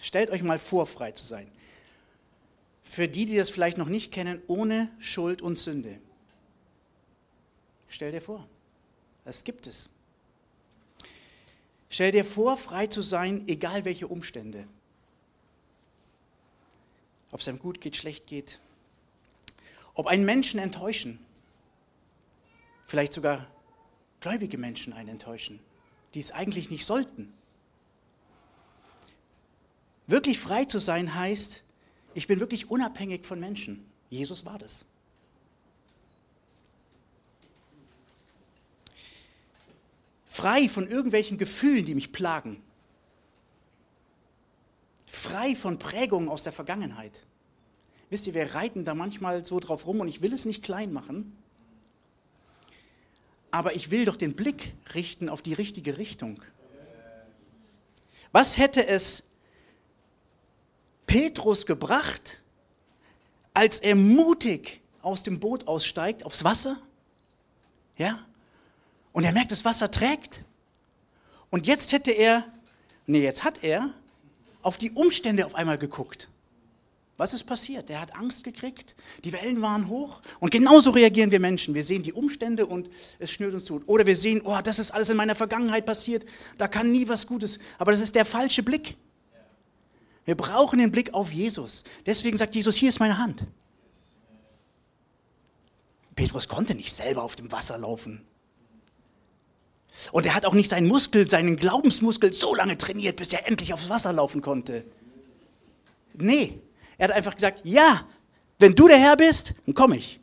Stellt 0.00 0.30
euch 0.30 0.42
mal 0.42 0.58
vor, 0.58 0.86
frei 0.86 1.12
zu 1.12 1.24
sein. 1.24 1.50
Für 2.86 3.08
die, 3.08 3.26
die 3.26 3.36
das 3.36 3.50
vielleicht 3.50 3.78
noch 3.78 3.88
nicht 3.88 4.12
kennen, 4.12 4.40
ohne 4.46 4.90
Schuld 5.00 5.42
und 5.42 5.58
Sünde. 5.58 5.98
Stell 7.88 8.12
dir 8.12 8.22
vor, 8.22 8.46
das 9.24 9.44
gibt 9.44 9.66
es. 9.66 9.90
Stell 11.90 12.12
dir 12.12 12.24
vor, 12.24 12.56
frei 12.56 12.86
zu 12.86 13.02
sein, 13.02 13.46
egal 13.48 13.84
welche 13.84 14.06
Umstände. 14.06 14.66
Ob 17.32 17.40
es 17.40 17.48
einem 17.48 17.58
gut 17.58 17.80
geht, 17.80 17.96
schlecht 17.96 18.26
geht. 18.26 18.60
Ob 19.94 20.06
einen 20.06 20.24
Menschen 20.24 20.60
enttäuschen. 20.60 21.18
Vielleicht 22.86 23.12
sogar 23.12 23.46
gläubige 24.20 24.58
Menschen 24.58 24.92
einen 24.92 25.08
enttäuschen, 25.08 25.58
die 26.14 26.20
es 26.20 26.30
eigentlich 26.30 26.70
nicht 26.70 26.86
sollten. 26.86 27.32
Wirklich 30.06 30.38
frei 30.38 30.64
zu 30.64 30.78
sein 30.78 31.14
heißt, 31.14 31.64
ich 32.16 32.26
bin 32.26 32.40
wirklich 32.40 32.70
unabhängig 32.70 33.26
von 33.26 33.38
Menschen. 33.38 33.84
Jesus 34.08 34.46
war 34.46 34.58
das. 34.58 34.86
Frei 40.26 40.66
von 40.70 40.88
irgendwelchen 40.88 41.36
Gefühlen, 41.36 41.84
die 41.84 41.94
mich 41.94 42.12
plagen. 42.12 42.62
Frei 45.06 45.54
von 45.54 45.78
Prägungen 45.78 46.30
aus 46.30 46.42
der 46.42 46.52
Vergangenheit. 46.52 47.26
Wisst 48.08 48.26
ihr, 48.26 48.32
wir 48.32 48.54
reiten 48.54 48.86
da 48.86 48.94
manchmal 48.94 49.44
so 49.44 49.60
drauf 49.60 49.86
rum 49.86 50.00
und 50.00 50.08
ich 50.08 50.22
will 50.22 50.32
es 50.32 50.46
nicht 50.46 50.62
klein 50.62 50.94
machen, 50.94 51.36
aber 53.50 53.74
ich 53.74 53.90
will 53.90 54.06
doch 54.06 54.16
den 54.16 54.34
Blick 54.34 54.72
richten 54.94 55.28
auf 55.28 55.42
die 55.42 55.54
richtige 55.54 55.98
Richtung. 55.98 56.42
Was 58.32 58.56
hätte 58.56 58.86
es 58.86 59.25
Petrus 61.06 61.66
gebracht, 61.66 62.42
als 63.54 63.80
er 63.80 63.94
mutig 63.94 64.82
aus 65.02 65.22
dem 65.22 65.40
Boot 65.40 65.66
aussteigt, 65.66 66.24
aufs 66.24 66.44
Wasser? 66.44 66.78
Ja? 67.96 68.18
Und 69.12 69.24
er 69.24 69.32
merkt, 69.32 69.52
das 69.52 69.64
Wasser 69.64 69.90
trägt. 69.90 70.44
Und 71.50 71.66
jetzt 71.66 71.92
hätte 71.92 72.10
er, 72.10 72.44
nee, 73.06 73.22
jetzt 73.22 73.44
hat 73.44 73.62
er 73.62 73.94
auf 74.62 74.76
die 74.76 74.90
Umstände 74.90 75.46
auf 75.46 75.54
einmal 75.54 75.78
geguckt. 75.78 76.28
Was 77.16 77.32
ist 77.32 77.44
passiert? 77.44 77.88
Er 77.88 78.00
hat 78.00 78.14
Angst 78.14 78.44
gekriegt, 78.44 78.94
die 79.24 79.32
Wellen 79.32 79.62
waren 79.62 79.88
hoch 79.88 80.20
und 80.38 80.50
genauso 80.50 80.90
reagieren 80.90 81.30
wir 81.30 81.40
Menschen. 81.40 81.74
Wir 81.74 81.82
sehen 81.82 82.02
die 82.02 82.12
Umstände 82.12 82.66
und 82.66 82.90
es 83.18 83.30
schnürt 83.30 83.54
uns 83.54 83.64
zu. 83.64 83.82
Oder 83.86 84.04
wir 84.04 84.16
sehen, 84.16 84.42
oh, 84.44 84.58
das 84.62 84.78
ist 84.78 84.90
alles 84.90 85.08
in 85.08 85.16
meiner 85.16 85.34
Vergangenheit 85.34 85.86
passiert, 85.86 86.26
da 86.58 86.68
kann 86.68 86.92
nie 86.92 87.08
was 87.08 87.26
Gutes. 87.26 87.58
Aber 87.78 87.92
das 87.92 88.00
ist 88.00 88.14
der 88.16 88.26
falsche 88.26 88.62
Blick. 88.62 88.96
Wir 90.26 90.34
brauchen 90.34 90.80
den 90.80 90.90
Blick 90.90 91.14
auf 91.14 91.32
Jesus. 91.32 91.84
Deswegen 92.04 92.36
sagt 92.36 92.54
Jesus, 92.54 92.74
hier 92.76 92.90
ist 92.90 93.00
meine 93.00 93.16
Hand. 93.16 93.46
Petrus 96.16 96.48
konnte 96.48 96.74
nicht 96.74 96.92
selber 96.92 97.22
auf 97.22 97.36
dem 97.36 97.52
Wasser 97.52 97.78
laufen. 97.78 98.22
Und 100.12 100.26
er 100.26 100.34
hat 100.34 100.44
auch 100.44 100.54
nicht 100.54 100.70
seinen 100.70 100.88
Muskel, 100.88 101.30
seinen 101.30 101.56
Glaubensmuskel 101.56 102.32
so 102.32 102.54
lange 102.54 102.76
trainiert, 102.76 103.16
bis 103.16 103.32
er 103.32 103.46
endlich 103.46 103.72
aufs 103.72 103.88
Wasser 103.88 104.12
laufen 104.12 104.42
konnte. 104.42 104.84
Nee, 106.14 106.60
er 106.98 107.08
hat 107.08 107.16
einfach 107.16 107.34
gesagt, 107.34 107.60
ja, 107.64 108.06
wenn 108.58 108.74
du 108.74 108.88
der 108.88 108.98
Herr 108.98 109.16
bist, 109.16 109.54
dann 109.64 109.74
komme 109.74 109.96
ich. 109.96 110.20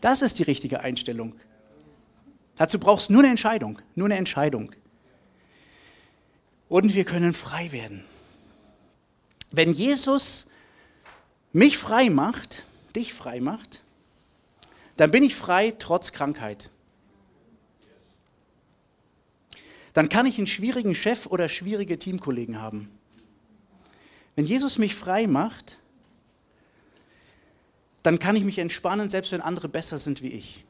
Das 0.00 0.22
ist 0.22 0.38
die 0.38 0.44
richtige 0.44 0.80
Einstellung. 0.80 1.34
Dazu 2.56 2.78
brauchst 2.78 3.08
du 3.08 3.14
nur 3.14 3.22
eine 3.22 3.30
Entscheidung, 3.30 3.80
nur 3.94 4.06
eine 4.06 4.16
Entscheidung. 4.16 4.72
Und 6.68 6.94
wir 6.94 7.04
können 7.04 7.34
frei 7.34 7.72
werden. 7.72 8.04
Wenn 9.50 9.72
Jesus 9.72 10.46
mich 11.52 11.78
frei 11.78 12.10
macht, 12.10 12.64
dich 12.94 13.12
frei 13.12 13.40
macht, 13.40 13.82
dann 14.96 15.10
bin 15.10 15.22
ich 15.22 15.34
frei 15.34 15.74
trotz 15.78 16.12
Krankheit. 16.12 16.70
Dann 19.92 20.08
kann 20.08 20.26
ich 20.26 20.38
einen 20.38 20.46
schwierigen 20.46 20.94
Chef 20.94 21.26
oder 21.26 21.48
schwierige 21.48 21.98
Teamkollegen 21.98 22.60
haben. 22.60 22.90
Wenn 24.36 24.44
Jesus 24.44 24.78
mich 24.78 24.94
frei 24.94 25.26
macht, 25.26 25.78
dann 28.02 28.18
kann 28.18 28.36
ich 28.36 28.44
mich 28.44 28.58
entspannen, 28.58 29.10
selbst 29.10 29.32
wenn 29.32 29.40
andere 29.40 29.68
besser 29.68 29.98
sind 29.98 30.22
wie 30.22 30.28
ich. 30.28 30.64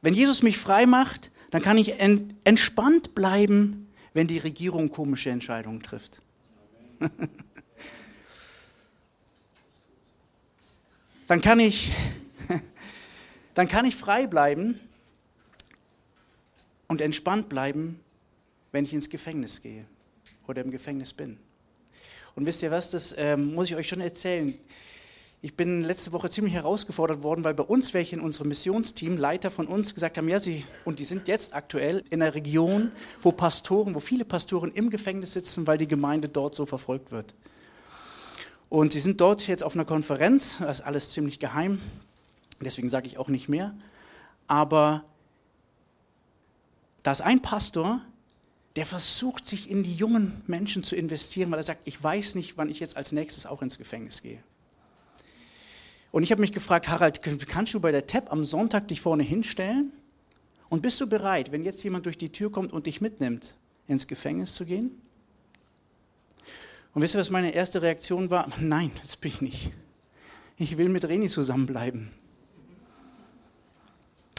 Wenn 0.00 0.14
Jesus 0.14 0.42
mich 0.42 0.58
frei 0.58 0.86
macht, 0.86 1.32
dann 1.50 1.62
kann 1.62 1.76
ich 1.76 1.98
entspannt 1.98 3.14
bleiben, 3.14 3.88
wenn 4.14 4.28
die 4.28 4.38
Regierung 4.38 4.90
komische 4.90 5.30
Entscheidungen 5.30 5.82
trifft. 5.82 6.22
dann 11.28 11.40
kann 11.40 11.60
ich, 11.60 11.92
dann 13.54 13.68
kann 13.68 13.84
ich 13.84 13.94
frei 13.96 14.26
bleiben 14.26 14.80
und 16.86 17.00
entspannt 17.00 17.48
bleiben, 17.48 18.00
wenn 18.72 18.84
ich 18.84 18.92
ins 18.92 19.08
Gefängnis 19.08 19.62
gehe 19.62 19.84
oder 20.46 20.62
im 20.62 20.70
Gefängnis 20.70 21.12
bin. 21.12 21.38
Und 22.34 22.46
wisst 22.46 22.62
ihr 22.62 22.70
was, 22.70 22.90
das 22.90 23.14
ähm, 23.18 23.54
muss 23.54 23.66
ich 23.66 23.76
euch 23.76 23.88
schon 23.88 24.00
erzählen. 24.00 24.58
Ich 25.40 25.54
bin 25.54 25.82
letzte 25.82 26.12
Woche 26.12 26.30
ziemlich 26.30 26.54
herausgefordert 26.54 27.22
worden, 27.22 27.44
weil 27.44 27.54
bei 27.54 27.62
uns 27.62 27.94
welche 27.94 28.16
in 28.16 28.20
unserem 28.20 28.48
Missionsteam, 28.48 29.16
Leiter 29.16 29.52
von 29.52 29.68
uns, 29.68 29.94
gesagt 29.94 30.18
haben, 30.18 30.28
ja, 30.28 30.40
sie, 30.40 30.64
und 30.84 30.98
die 30.98 31.04
sind 31.04 31.28
jetzt 31.28 31.54
aktuell 31.54 32.02
in 32.10 32.20
einer 32.20 32.34
Region, 32.34 32.90
wo 33.22 33.30
Pastoren, 33.30 33.94
wo 33.94 34.00
viele 34.00 34.24
Pastoren 34.24 34.72
im 34.72 34.90
Gefängnis 34.90 35.34
sitzen, 35.34 35.68
weil 35.68 35.78
die 35.78 35.86
Gemeinde 35.86 36.28
dort 36.28 36.56
so 36.56 36.66
verfolgt 36.66 37.12
wird. 37.12 37.36
Und 38.68 38.92
sie 38.92 38.98
sind 38.98 39.20
dort 39.20 39.46
jetzt 39.46 39.62
auf 39.62 39.76
einer 39.76 39.84
Konferenz, 39.84 40.58
das 40.58 40.80
ist 40.80 40.84
alles 40.84 41.12
ziemlich 41.12 41.38
geheim, 41.38 41.80
deswegen 42.60 42.88
sage 42.88 43.06
ich 43.06 43.16
auch 43.16 43.28
nicht 43.28 43.48
mehr. 43.48 43.74
Aber 44.48 45.04
da 47.04 47.12
ist 47.12 47.20
ein 47.20 47.42
Pastor, 47.42 48.00
der 48.74 48.86
versucht, 48.86 49.46
sich 49.46 49.70
in 49.70 49.84
die 49.84 49.94
jungen 49.94 50.42
Menschen 50.48 50.82
zu 50.82 50.96
investieren, 50.96 51.52
weil 51.52 51.60
er 51.60 51.64
sagt, 51.64 51.82
ich 51.84 52.02
weiß 52.02 52.34
nicht, 52.34 52.56
wann 52.56 52.68
ich 52.68 52.80
jetzt 52.80 52.96
als 52.96 53.12
nächstes 53.12 53.46
auch 53.46 53.62
ins 53.62 53.78
Gefängnis 53.78 54.20
gehe. 54.20 54.42
Und 56.18 56.24
ich 56.24 56.32
habe 56.32 56.40
mich 56.40 56.52
gefragt, 56.52 56.88
Harald, 56.88 57.22
kannst 57.22 57.74
du 57.74 57.78
bei 57.78 57.92
der 57.92 58.08
TAP 58.08 58.32
am 58.32 58.44
Sonntag 58.44 58.88
dich 58.88 59.00
vorne 59.00 59.22
hinstellen? 59.22 59.92
Und 60.68 60.82
bist 60.82 61.00
du 61.00 61.08
bereit, 61.08 61.52
wenn 61.52 61.62
jetzt 61.64 61.80
jemand 61.84 62.06
durch 62.06 62.18
die 62.18 62.32
Tür 62.32 62.50
kommt 62.50 62.72
und 62.72 62.86
dich 62.86 63.00
mitnimmt, 63.00 63.54
ins 63.86 64.08
Gefängnis 64.08 64.52
zu 64.56 64.66
gehen? 64.66 65.00
Und 66.92 67.02
wisst 67.02 67.14
ihr, 67.14 67.20
was 67.20 67.30
meine 67.30 67.52
erste 67.52 67.82
Reaktion 67.82 68.30
war? 68.30 68.48
Nein, 68.60 68.90
das 69.00 69.16
bin 69.16 69.30
ich 69.30 69.42
nicht. 69.42 69.72
Ich 70.56 70.76
will 70.76 70.88
mit 70.88 71.04
Reni 71.04 71.28
zusammenbleiben. 71.28 72.10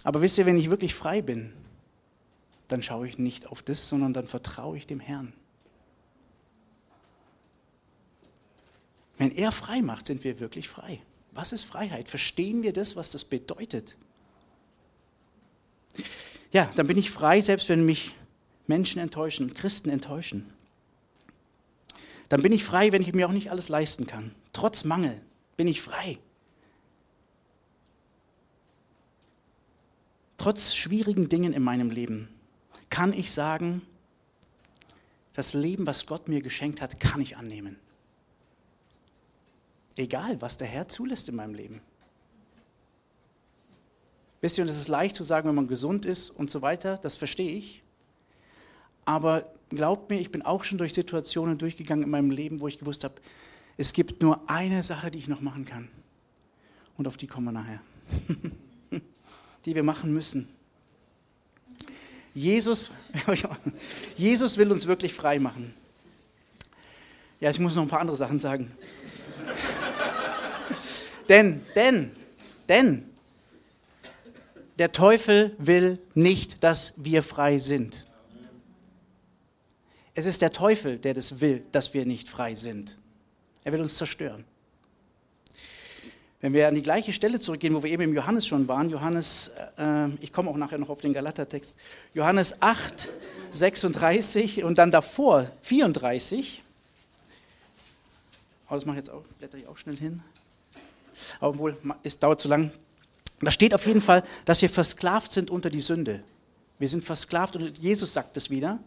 Aber 0.04 0.22
wisst 0.22 0.38
ihr, 0.38 0.46
wenn 0.46 0.58
ich 0.58 0.70
wirklich 0.70 0.94
frei 0.94 1.22
bin, 1.22 1.54
dann 2.68 2.84
schaue 2.84 3.08
ich 3.08 3.18
nicht 3.18 3.48
auf 3.48 3.62
das, 3.62 3.88
sondern 3.88 4.12
dann 4.12 4.28
vertraue 4.28 4.76
ich 4.76 4.86
dem 4.86 5.00
Herrn. 5.00 5.32
Wenn 9.18 9.32
er 9.32 9.54
frei 9.54 9.82
macht, 9.82 10.08
sind 10.08 10.26
wir 10.26 10.42
wirklich 10.42 10.68
frei. 10.68 11.00
Was 11.40 11.54
ist 11.54 11.64
Freiheit? 11.64 12.10
Verstehen 12.10 12.64
wir 12.64 12.74
das, 12.74 12.98
was 12.98 13.12
das 13.12 13.24
bedeutet? 13.24 13.96
Ja, 16.52 16.70
dann 16.76 16.86
bin 16.86 16.98
ich 16.98 17.12
frei, 17.12 17.40
selbst 17.40 17.70
wenn 17.70 17.86
mich 17.86 18.14
Menschen 18.68 19.00
enttäuschen, 19.00 19.54
Christen 19.54 19.90
enttäuschen. 19.90 20.52
Dann 22.28 22.42
bin 22.42 22.52
ich 22.52 22.66
frei, 22.66 22.92
wenn 22.92 23.02
ich 23.02 23.14
mir 23.14 23.26
auch 23.26 23.32
nicht 23.32 23.52
alles 23.52 23.70
leisten 23.70 24.06
kann. 24.06 24.36
Trotz 24.52 24.84
Mangel 24.84 25.22
bin 25.56 25.70
ich 25.70 25.82
frei. 25.82 26.20
Trotz 30.36 30.76
schwierigen 30.76 31.30
Dingen 31.30 31.54
in 31.54 31.64
meinem 31.64 31.90
Leben 31.90 32.28
kann 32.90 33.14
ich 33.14 33.32
sagen, 33.32 33.82
das 35.32 35.54
Leben, 35.54 35.88
was 35.88 36.06
Gott 36.06 36.28
mir 36.28 36.42
geschenkt 36.42 36.82
hat, 36.82 37.00
kann 37.00 37.22
ich 37.22 37.38
annehmen. 37.38 37.78
Egal, 40.00 40.42
was 40.42 40.56
der 40.56 40.66
Herr 40.66 40.88
zulässt 40.88 41.28
in 41.28 41.36
meinem 41.36 41.54
Leben. 41.54 41.82
Wisst 44.40 44.58
ihr, 44.58 44.62
und 44.62 44.70
es 44.70 44.78
ist 44.78 44.88
leicht 44.88 45.14
zu 45.14 45.26
sagen, 45.26 45.50
wenn 45.50 45.56
man 45.56 45.68
gesund 45.68 46.06
ist 46.06 46.30
und 46.30 46.50
so 46.50 46.62
weiter, 46.62 46.98
das 46.98 47.18
verstehe 47.18 47.52
ich. 47.52 47.84
Aber 49.04 49.52
glaubt 49.68 50.10
mir, 50.10 50.22
ich 50.22 50.32
bin 50.32 50.42
auch 50.42 50.64
schon 50.64 50.78
durch 50.78 50.94
Situationen 50.94 51.58
durchgegangen 51.58 52.06
in 52.06 52.10
meinem 52.10 52.32
Leben, 52.32 52.62
wo 52.62 52.70
ich 52.70 52.80
gewusst 52.80 53.04
habe, 53.04 53.16
es 53.76 53.92
gibt 53.92 54.22
nur 54.22 54.50
eine 54.50 54.84
Sache, 54.84 55.12
die 55.12 55.18
ich 55.18 55.28
noch 55.28 55.42
machen 55.42 55.66
kann. 55.66 55.90
Und 56.96 57.06
auf 57.06 57.18
die 57.18 57.28
kommen 57.28 57.48
wir 57.48 57.52
nachher. 57.52 57.82
die 59.66 59.76
wir 59.76 59.84
machen 59.84 60.14
müssen. 60.14 60.48
Jesus, 62.34 62.94
Jesus 64.16 64.58
will 64.58 64.72
uns 64.72 64.88
wirklich 64.88 65.14
frei 65.14 65.40
machen. 65.40 65.74
Ja, 67.42 67.50
ich 67.50 67.60
muss 67.60 67.76
noch 67.76 67.84
ein 67.84 67.90
paar 67.90 68.00
andere 68.00 68.16
Sachen 68.16 68.40
sagen. 68.40 68.72
Denn, 71.30 71.62
denn, 71.76 72.12
denn, 72.68 73.10
der 74.80 74.92
Teufel 74.92 75.56
will 75.58 76.00
nicht, 76.16 76.64
dass 76.64 76.94
wir 76.96 77.22
frei 77.22 77.58
sind. 77.58 78.06
Es 80.16 80.26
ist 80.26 80.42
der 80.42 80.52
Teufel, 80.52 80.98
der 80.98 81.14
das 81.14 81.42
will, 81.42 81.64
dass 81.72 81.94
wir 81.94 82.06
nicht 82.06 82.28
frei 82.28 82.56
sind. 82.56 82.98
Er 83.64 83.74
will 83.74 83.82
uns 83.82 83.96
zerstören. 83.96 84.46
Wenn 86.42 86.54
wir 86.54 86.70
an 86.70 86.76
die 86.76 86.82
gleiche 86.82 87.12
Stelle 87.12 87.42
zurückgehen, 87.42 87.76
wo 87.76 87.84
wir 87.84 87.92
eben 87.92 88.04
im 88.04 88.14
Johannes 88.14 88.48
schon 88.48 88.68
waren, 88.70 88.90
Johannes, 88.90 89.52
äh, 89.78 90.08
ich 90.22 90.32
komme 90.32 90.50
auch 90.50 90.56
nachher 90.56 90.78
noch 90.78 90.90
auf 90.90 91.02
den 91.02 91.12
Galatertext, 91.12 91.78
Johannes 92.14 92.62
8, 92.62 93.12
36 93.52 94.64
und 94.64 94.78
dann 94.78 94.92
davor 94.92 95.52
34. 95.64 96.64
Oh, 98.70 98.76
das 98.76 98.86
mache 98.86 98.96
ich 98.96 99.06
jetzt 99.06 99.10
auch, 99.10 99.24
blätter 99.38 99.58
ich 99.58 99.68
auch 99.68 99.78
schnell 99.78 99.98
hin. 99.98 100.24
Obwohl, 101.40 101.78
es 102.04 102.20
dauert 102.20 102.42
zu 102.42 102.48
lang. 102.48 102.72
Da 103.42 103.52
steht 103.52 103.74
auf 103.74 103.86
jeden 103.86 104.02
Fall, 104.02 104.24
dass 104.46 104.62
wir 104.62 104.70
versklavt 104.70 105.32
sind 105.32 105.50
unter 105.50 105.70
die 105.70 105.82
Sünde. 105.82 106.24
Wir 106.78 106.88
sind 106.88 107.04
versklavt, 107.04 107.56
und 107.56 107.78
Jesus 107.78 108.14
sagt 108.14 108.38
es 108.38 108.50
wieder, 108.50 108.80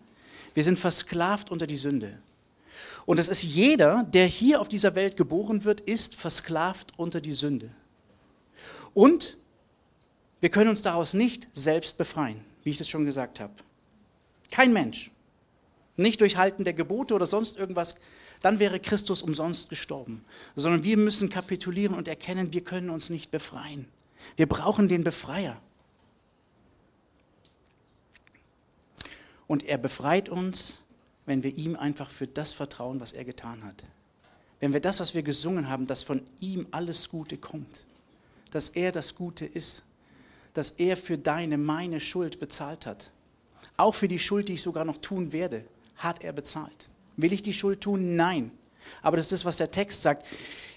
wir 0.54 0.64
sind 0.64 0.78
versklavt 0.78 1.50
unter 1.50 1.66
die 1.66 1.76
Sünde. 1.76 2.18
Und 3.04 3.18
es 3.18 3.28
ist 3.28 3.42
jeder, 3.42 4.04
der 4.04 4.26
hier 4.26 4.60
auf 4.60 4.68
dieser 4.68 4.94
Welt 4.94 5.16
geboren 5.16 5.64
wird, 5.64 5.80
ist 5.80 6.14
versklavt 6.14 6.92
unter 6.96 7.20
die 7.20 7.32
Sünde. 7.32 7.70
Und 8.94 9.36
wir 10.40 10.50
können 10.50 10.70
uns 10.70 10.82
daraus 10.82 11.14
nicht 11.14 11.48
selbst 11.52 11.98
befreien, 11.98 12.44
wie 12.64 12.70
ich 12.70 12.78
das 12.78 12.88
schon 12.88 13.04
gesagt 13.04 13.40
habe. 13.40 13.54
Kein 14.50 14.72
Mensch. 14.72 15.10
Nicht 15.96 16.20
durch 16.20 16.36
Halten 16.36 16.64
der 16.64 16.74
Gebote 16.74 17.14
oder 17.14 17.26
sonst 17.26 17.56
irgendwas, 17.56 17.96
dann 18.42 18.58
wäre 18.58 18.80
Christus 18.80 19.22
umsonst 19.22 19.68
gestorben. 19.68 20.24
Sondern 20.56 20.84
wir 20.84 20.96
müssen 20.96 21.30
kapitulieren 21.30 21.96
und 21.96 22.08
erkennen, 22.08 22.52
wir 22.52 22.62
können 22.62 22.90
uns 22.90 23.08
nicht 23.08 23.30
befreien. 23.30 23.86
Wir 24.36 24.46
brauchen 24.46 24.88
den 24.88 25.04
Befreier. 25.04 25.60
Und 29.46 29.64
er 29.64 29.78
befreit 29.78 30.28
uns 30.28 30.82
wenn 31.26 31.42
wir 31.42 31.56
ihm 31.56 31.76
einfach 31.76 32.10
für 32.10 32.26
das 32.26 32.52
vertrauen, 32.52 33.00
was 33.00 33.12
er 33.12 33.24
getan 33.24 33.64
hat. 33.64 33.84
Wenn 34.60 34.72
wir 34.72 34.80
das, 34.80 35.00
was 35.00 35.14
wir 35.14 35.22
gesungen 35.22 35.68
haben, 35.68 35.86
dass 35.86 36.02
von 36.02 36.22
ihm 36.40 36.66
alles 36.70 37.08
Gute 37.08 37.36
kommt, 37.36 37.86
dass 38.50 38.68
er 38.68 38.92
das 38.92 39.14
Gute 39.14 39.44
ist, 39.44 39.84
dass 40.54 40.70
er 40.70 40.96
für 40.96 41.16
deine, 41.16 41.58
meine 41.58 42.00
Schuld 42.00 42.38
bezahlt 42.38 42.86
hat. 42.86 43.10
Auch 43.76 43.94
für 43.94 44.08
die 44.08 44.18
Schuld, 44.18 44.48
die 44.48 44.54
ich 44.54 44.62
sogar 44.62 44.84
noch 44.84 44.98
tun 44.98 45.32
werde, 45.32 45.64
hat 45.96 46.22
er 46.22 46.32
bezahlt. 46.32 46.90
Will 47.16 47.32
ich 47.32 47.42
die 47.42 47.52
Schuld 47.52 47.80
tun? 47.80 48.16
Nein. 48.16 48.50
Aber 49.02 49.16
das 49.16 49.26
ist 49.26 49.32
das, 49.32 49.44
was 49.44 49.56
der 49.56 49.70
Text 49.70 50.02
sagt. 50.02 50.26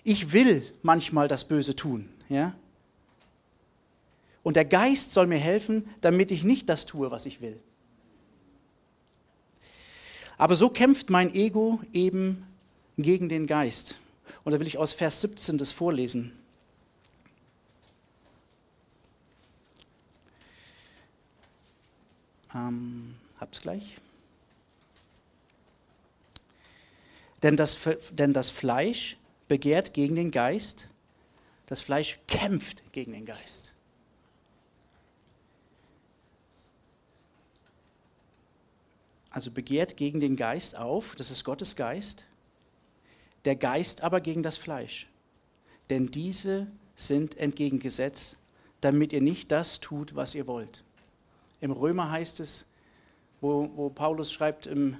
Ich 0.04 0.32
will 0.32 0.63
manchmal 0.82 1.28
das 1.28 1.45
Böse 1.45 1.76
tun. 1.76 2.10
Ja? 2.30 2.56
Und 4.43 4.56
der 4.56 4.65
Geist 4.65 5.12
soll 5.12 5.28
mir 5.28 5.39
helfen, 5.39 5.89
damit 6.02 6.32
ich 6.32 6.43
nicht 6.43 6.69
das 6.69 6.86
tue, 6.86 7.10
was 7.10 7.26
ich 7.26 7.41
will. 7.41 7.60
Aber 10.38 10.56
so 10.56 10.69
kämpft 10.69 11.10
mein 11.10 11.34
Ego 11.34 11.82
eben 11.93 12.45
gegen 12.98 13.30
den 13.30 13.48
Geist. 13.48 14.00
Und 14.43 14.52
da 14.52 14.60
will 14.60 14.67
ich 14.67 14.78
aus 14.78 14.93
Vers 14.93 15.21
17 15.21 15.58
das 15.58 15.71
vorlesen. 15.71 16.34
Ähm, 22.54 23.15
hab's 23.39 23.62
gleich. 23.62 23.98
Denn 27.45 27.55
das, 27.55 27.77
denn 28.12 28.34
das 28.34 28.49
Fleisch 28.49 29.17
begehrt 29.47 29.93
gegen 29.93 30.15
den 30.15 30.31
Geist, 30.31 30.89
das 31.67 31.79
Fleisch 31.79 32.17
kämpft 32.27 32.91
gegen 32.91 33.13
den 33.13 33.25
Geist. 33.25 33.75
also 39.36 39.51
begehrt 39.51 39.97
gegen 39.97 40.21
den 40.21 40.38
Geist 40.38 40.77
auf, 40.77 41.13
das 41.15 41.29
ist 41.29 41.43
Gottes 41.43 41.75
Geist, 41.75 42.23
der 43.43 43.58
Geist 43.58 44.01
aber 44.01 44.21
gegen 44.21 44.43
das 44.43 44.55
Fleisch. 44.55 45.10
Denn 45.89 46.08
diese 46.08 46.67
sind 46.95 47.38
entgegengesetzt, 47.38 48.38
damit 48.79 49.12
ihr 49.12 49.19
nicht 49.19 49.51
das 49.51 49.81
tut, 49.81 50.15
was 50.15 50.36
ihr 50.36 50.47
wollt. 50.47 50.86
Im 51.60 51.71
Römer 51.71 52.12
heißt 52.12 52.39
es, 52.39 52.65
wo, 53.41 53.69
wo 53.75 53.89
Paulus 53.89 54.31
schreibt 54.31 54.67
im, 54.67 54.95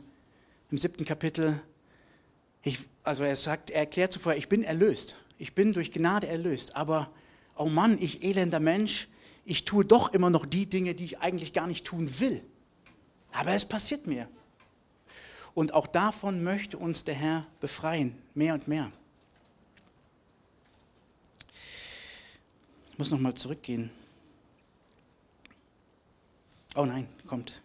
im 0.70 0.78
siebten 0.78 1.06
Kapitel, 1.06 1.62
ich, 2.66 2.80
also 3.04 3.24
er 3.24 3.36
sagt, 3.36 3.70
er 3.70 3.82
erklärt 3.82 4.12
zuvor, 4.12 4.34
ich 4.34 4.50
bin 4.50 4.64
erlöst, 4.64 5.16
ich 5.38 5.54
bin 5.54 5.72
durch 5.72 5.92
Gnade 5.92 6.28
erlöst, 6.28 6.76
aber, 6.76 7.12
oh 7.56 7.70
Mann, 7.70 8.02
ich 8.02 8.24
elender 8.24 8.60
Mensch, 8.60 9.08
ich 9.46 9.66
tue 9.66 9.86
doch 9.86 10.12
immer 10.14 10.32
noch 10.32 10.48
die 10.48 10.66
Dinge, 10.66 10.96
die 10.96 11.06
ich 11.06 11.20
eigentlich 11.20 11.54
gar 11.54 11.68
nicht 11.68 11.86
tun 11.86 12.20
will. 12.20 12.44
Aber 13.32 13.52
es 13.52 13.66
passiert 13.66 14.08
mir. 14.08 14.28
Und 15.54 15.74
auch 15.74 15.86
davon 15.86 16.44
möchte 16.44 16.78
uns 16.78 17.04
der 17.06 17.14
Herr 17.14 17.46
befreien, 17.62 18.18
mehr 18.34 18.56
und 18.56 18.68
mehr. 18.68 18.92
Ich 22.92 22.98
muss 22.98 23.12
nochmal 23.12 23.36
zurückgehen. 23.36 23.92
Oh 26.74 26.86
nein, 26.86 27.08
kommt. 27.28 27.62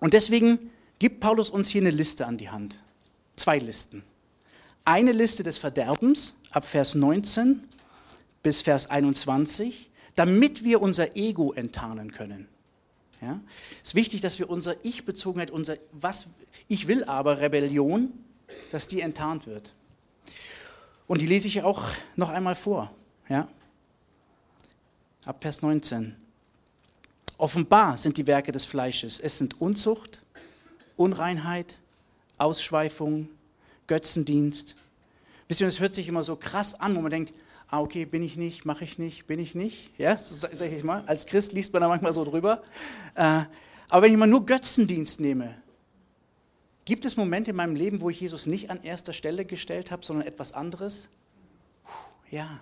Und 0.00 0.14
deswegen 0.14 0.70
gibt 0.98 1.20
Paulus 1.20 1.50
uns 1.50 1.68
hier 1.68 1.82
eine 1.82 1.90
Liste 1.90 2.26
an 2.26 2.38
die 2.38 2.50
Hand. 2.50 2.82
Zwei 3.36 3.58
Listen. 3.58 4.02
Eine 4.84 5.12
Liste 5.12 5.42
des 5.42 5.58
Verderbens 5.58 6.34
ab 6.50 6.66
Vers 6.66 6.94
19 6.94 7.62
bis 8.42 8.62
Vers 8.62 8.88
21 8.88 9.90
damit 10.14 10.64
wir 10.64 10.82
unser 10.82 11.16
Ego 11.16 11.52
enttarnen 11.52 12.12
können. 12.12 12.46
Ja? 13.22 13.40
Es 13.82 13.90
ist 13.90 13.94
wichtig, 13.94 14.20
dass 14.20 14.38
wir 14.38 14.50
unsere 14.50 14.76
Ich-Bezogenheit, 14.82 15.50
unser 15.50 15.78
was 15.92 16.26
ich 16.68 16.88
will 16.88 17.04
aber 17.04 17.40
Rebellion, 17.40 18.12
dass 18.70 18.86
die 18.86 19.00
enttarnt 19.00 19.46
wird. 19.46 19.74
Und 21.06 21.20
die 21.20 21.26
lese 21.26 21.48
ich 21.48 21.62
auch 21.62 21.84
noch 22.16 22.28
einmal 22.28 22.54
vor. 22.54 22.94
Ja? 23.30 23.48
Ab 25.24 25.42
Vers 25.42 25.62
19. 25.62 26.16
Offenbar 27.40 27.96
sind 27.96 28.18
die 28.18 28.26
Werke 28.26 28.52
des 28.52 28.66
Fleisches. 28.66 29.18
Es 29.18 29.38
sind 29.38 29.62
Unzucht, 29.62 30.20
Unreinheit, 30.98 31.78
Ausschweifung, 32.36 33.30
Götzendienst. 33.86 34.76
Wisst 35.48 35.62
ihr, 35.62 35.66
das 35.66 35.80
hört 35.80 35.94
sich 35.94 36.06
immer 36.06 36.22
so 36.22 36.36
krass 36.36 36.78
an, 36.78 36.94
wo 36.94 37.00
man 37.00 37.10
denkt, 37.10 37.32
ah, 37.68 37.80
okay, 37.80 38.04
bin 38.04 38.22
ich 38.22 38.36
nicht, 38.36 38.66
mache 38.66 38.84
ich 38.84 38.98
nicht, 38.98 39.26
bin 39.26 39.40
ich 39.40 39.54
nicht. 39.54 39.90
Ja, 39.96 40.18
so 40.18 40.34
sage 40.34 40.76
ich 40.76 40.84
mal. 40.84 41.02
Als 41.06 41.24
Christ 41.24 41.52
liest 41.52 41.72
man 41.72 41.80
da 41.80 41.88
manchmal 41.88 42.12
so 42.12 42.26
drüber. 42.26 42.62
Äh, 43.14 43.44
aber 43.88 44.02
wenn 44.02 44.12
ich 44.12 44.18
mal 44.18 44.26
nur 44.26 44.44
Götzendienst 44.44 45.18
nehme, 45.18 45.54
gibt 46.84 47.06
es 47.06 47.16
Momente 47.16 47.52
in 47.52 47.56
meinem 47.56 47.74
Leben, 47.74 48.02
wo 48.02 48.10
ich 48.10 48.20
Jesus 48.20 48.44
nicht 48.44 48.68
an 48.68 48.82
erster 48.82 49.14
Stelle 49.14 49.46
gestellt 49.46 49.90
habe, 49.90 50.04
sondern 50.04 50.26
etwas 50.26 50.52
anderes? 50.52 51.08
Ja. 52.30 52.60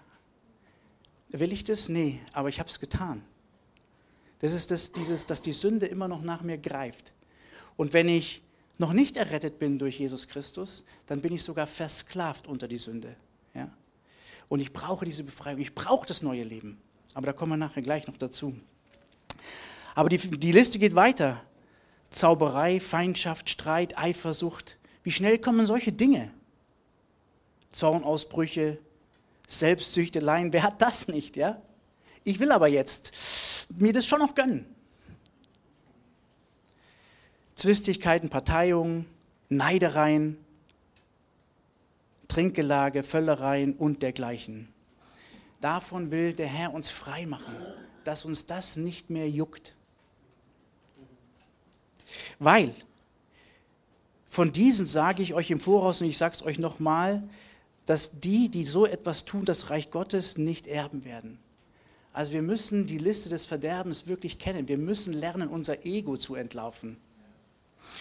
Will 1.30 1.52
ich 1.52 1.64
das? 1.64 1.88
Nee, 1.88 2.20
aber 2.32 2.48
ich 2.48 2.60
habe 2.60 2.70
es 2.70 2.78
getan. 2.78 3.24
Das 4.40 4.52
ist 4.52 4.70
das, 4.70 4.92
dieses, 4.92 5.26
dass 5.26 5.42
die 5.42 5.52
Sünde 5.52 5.86
immer 5.86 6.08
noch 6.08 6.22
nach 6.22 6.42
mir 6.42 6.58
greift. 6.58 7.12
Und 7.76 7.92
wenn 7.92 8.08
ich 8.08 8.42
noch 8.78 8.92
nicht 8.92 9.16
errettet 9.16 9.58
bin 9.58 9.78
durch 9.78 9.98
Jesus 9.98 10.28
Christus, 10.28 10.84
dann 11.06 11.20
bin 11.20 11.32
ich 11.32 11.42
sogar 11.42 11.66
versklavt 11.66 12.46
unter 12.46 12.68
die 12.68 12.76
Sünde. 12.76 13.16
Ja? 13.54 13.68
Und 14.48 14.60
ich 14.60 14.72
brauche 14.72 15.04
diese 15.04 15.24
Befreiung, 15.24 15.60
ich 15.60 15.74
brauche 15.74 16.06
das 16.06 16.22
neue 16.22 16.44
Leben. 16.44 16.80
Aber 17.14 17.26
da 17.26 17.32
kommen 17.32 17.52
wir 17.52 17.56
nachher 17.56 17.82
gleich 17.82 18.06
noch 18.06 18.16
dazu. 18.16 18.54
Aber 19.94 20.08
die, 20.08 20.18
die 20.18 20.52
Liste 20.52 20.78
geht 20.78 20.94
weiter. 20.94 21.42
Zauberei, 22.10 22.78
Feindschaft, 22.78 23.50
Streit, 23.50 23.98
Eifersucht. 23.98 24.78
Wie 25.02 25.10
schnell 25.10 25.38
kommen 25.38 25.66
solche 25.66 25.92
Dinge? 25.92 26.30
Zornausbrüche, 27.70 28.78
Selbstsüchteleien, 29.46 30.52
wer 30.52 30.62
hat 30.62 30.80
das 30.80 31.08
nicht, 31.08 31.36
ja? 31.36 31.60
Ich 32.24 32.38
will 32.38 32.52
aber 32.52 32.68
jetzt 32.68 33.12
mir 33.76 33.92
das 33.92 34.06
schon 34.06 34.20
noch 34.20 34.34
gönnen. 34.34 34.66
Zwistigkeiten, 37.54 38.28
Parteiungen, 38.28 39.06
Neidereien, 39.48 40.38
Trinkgelage, 42.28 43.02
Völlereien 43.02 43.74
und 43.74 44.02
dergleichen. 44.02 44.68
Davon 45.60 46.10
will 46.10 46.34
der 46.34 46.46
Herr 46.46 46.72
uns 46.72 46.88
frei 46.90 47.26
machen, 47.26 47.54
dass 48.04 48.24
uns 48.24 48.46
das 48.46 48.76
nicht 48.76 49.10
mehr 49.10 49.28
juckt. 49.28 49.74
Weil 52.38 52.74
von 54.28 54.52
diesen 54.52 54.86
sage 54.86 55.22
ich 55.22 55.34
euch 55.34 55.50
im 55.50 55.58
Voraus 55.58 56.00
und 56.00 56.06
ich 56.06 56.18
sage 56.18 56.34
es 56.36 56.42
euch 56.42 56.58
nochmal, 56.58 57.22
dass 57.86 58.20
die, 58.20 58.50
die 58.50 58.64
so 58.64 58.86
etwas 58.86 59.24
tun, 59.24 59.44
das 59.44 59.70
Reich 59.70 59.90
Gottes 59.90 60.36
nicht 60.36 60.66
erben 60.66 61.04
werden. 61.04 61.38
Also 62.18 62.32
wir 62.32 62.42
müssen 62.42 62.88
die 62.88 62.98
Liste 62.98 63.28
des 63.28 63.44
Verderbens 63.44 64.08
wirklich 64.08 64.40
kennen. 64.40 64.66
Wir 64.66 64.76
müssen 64.76 65.12
lernen, 65.12 65.48
unser 65.48 65.86
Ego 65.86 66.16
zu 66.16 66.34
entlaufen. 66.34 66.96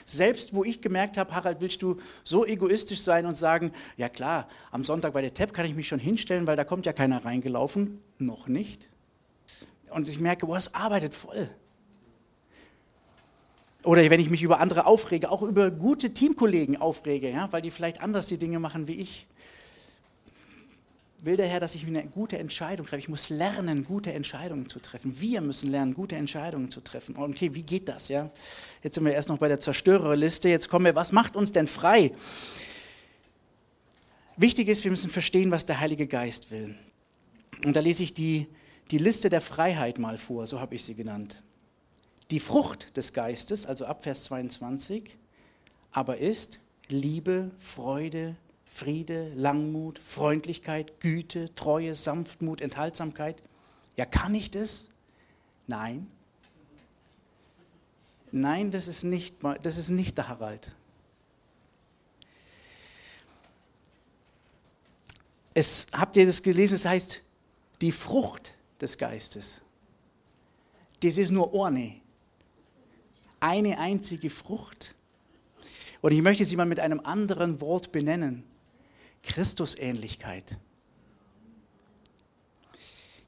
Selbst 0.06 0.56
wo 0.56 0.64
ich 0.64 0.82
gemerkt 0.82 1.18
habe, 1.18 1.36
Harald, 1.36 1.62
willst 1.62 1.84
du 1.84 1.98
so 2.24 2.44
egoistisch 2.44 3.02
sein 3.02 3.28
und 3.28 3.38
sagen, 3.38 3.72
ja 3.96 4.10
klar, 4.10 4.48
am 4.72 4.84
Sonntag 4.84 5.14
bei 5.14 5.22
der 5.22 5.36
TEP 5.36 5.54
kann 5.54 5.68
ich 5.68 5.76
mich 5.76 5.88
schon 5.88 6.00
hinstellen, 6.00 6.48
weil 6.48 6.56
da 6.56 6.64
kommt 6.64 6.88
ja 6.88 6.94
keiner 6.94 7.26
reingelaufen. 7.26 8.02
Noch 8.18 8.48
nicht. 8.48 8.90
Und 9.92 10.10
ich 10.10 10.18
merke, 10.18 10.48
boah, 10.48 10.58
es 10.58 10.74
arbeitet 10.74 11.14
voll. 11.14 11.48
Oder 13.84 14.10
wenn 14.10 14.20
ich 14.20 14.32
mich 14.32 14.42
über 14.42 14.60
andere 14.60 14.88
aufrege, 14.88 15.30
auch 15.30 15.44
über 15.44 15.70
gute 15.70 16.16
Teamkollegen 16.16 16.76
aufrege, 16.76 17.30
ja, 17.30 17.52
weil 17.54 17.62
die 17.62 17.70
vielleicht 17.70 18.02
anders 18.02 18.26
die 18.26 18.40
Dinge 18.40 18.58
machen 18.58 18.88
wie 18.88 18.96
ich. 18.96 19.28
Will 21.20 21.36
der 21.36 21.48
Herr, 21.48 21.60
dass 21.60 21.74
ich 21.74 21.86
eine 21.86 22.06
gute 22.06 22.38
Entscheidung 22.38 22.86
treffe. 22.86 23.00
Ich 23.00 23.10
muss 23.10 23.30
lernen, 23.30 23.86
gute 23.86 24.14
Entscheidungen 24.14 24.68
zu 24.68 24.80
treffen. 24.80 25.20
Wir 25.20 25.42
müssen 25.42 25.72
lernen, 25.72 25.96
gute 25.96 26.16
Entscheidungen 26.16 26.70
zu 26.70 26.80
treffen. 26.80 27.18
Okay, 27.18 27.56
wie 27.56 27.64
geht 27.64 27.90
das? 27.90 28.08
Ja? 28.08 28.30
Jetzt 28.84 28.96
sind 28.96 29.06
wir 29.06 29.14
erst 29.14 29.30
noch 29.30 29.40
bei 29.40 29.48
der 29.48 29.60
Zerstörerliste. 29.60 30.48
Jetzt 30.48 30.70
kommen 30.70 30.86
wir, 30.86 30.96
was 30.96 31.12
macht 31.12 31.36
uns 31.36 31.52
denn 31.52 31.68
frei? 31.68 32.12
Wichtig 34.36 34.68
ist, 34.68 34.84
wir 34.84 34.92
müssen 34.92 35.10
verstehen, 35.10 35.50
was 35.50 35.66
der 35.66 35.80
Heilige 35.80 36.06
Geist 36.06 36.52
will. 36.52 36.78
Und 37.66 37.76
da 37.76 37.80
lese 37.80 38.04
ich 38.04 38.14
die, 38.14 38.46
die 38.92 39.00
Liste 39.00 39.32
der 39.32 39.42
Freiheit 39.42 39.98
mal 39.98 40.20
vor, 40.20 40.46
so 40.46 40.60
habe 40.60 40.76
ich 40.76 40.84
sie 40.84 40.94
genannt. 40.94 41.42
Die 42.30 42.40
Frucht 42.40 42.96
des 42.96 43.14
Geistes, 43.14 43.66
also 43.66 43.86
ab 43.86 44.04
Vers 44.04 44.26
22, 44.26 45.18
aber 45.92 46.18
ist 46.18 46.60
Liebe, 46.90 47.50
Freude, 47.58 48.36
Friede, 48.72 49.32
Langmut, 49.36 50.00
Freundlichkeit, 50.00 51.00
Güte, 51.00 51.54
Treue, 51.56 51.96
Sanftmut, 51.96 52.62
Enthaltsamkeit. 52.62 53.42
Ja, 53.98 54.06
kann 54.06 54.36
ich 54.36 54.52
das? 54.52 54.90
Nein. 55.66 56.12
Nein, 58.32 58.72
das 58.72 58.88
ist 58.88 59.04
nicht, 59.04 59.38
das 59.64 59.78
ist 59.78 59.90
nicht 59.90 60.18
der 60.18 60.28
Harald. 60.28 60.76
Es, 65.54 65.88
habt 65.92 66.16
ihr 66.18 66.28
das 66.28 66.44
gelesen? 66.44 66.76
Es 66.76 66.86
heißt, 66.86 67.24
die 67.82 67.92
Frucht 67.92 68.54
des 68.80 68.98
Geistes. 68.98 69.62
Das 71.02 71.18
ist 71.18 71.32
nur 71.32 71.54
Orne. 71.54 72.00
Eine 73.40 73.80
einzige 73.80 74.30
Frucht. 74.30 74.94
Und 76.02 76.12
ich 76.12 76.22
möchte 76.22 76.46
sie 76.46 76.56
mal 76.56 76.66
mit 76.66 76.80
einem 76.80 77.00
anderen 77.00 77.60
Wort 77.62 77.92
benennen. 77.92 78.44
Christusähnlichkeit. 79.24 80.58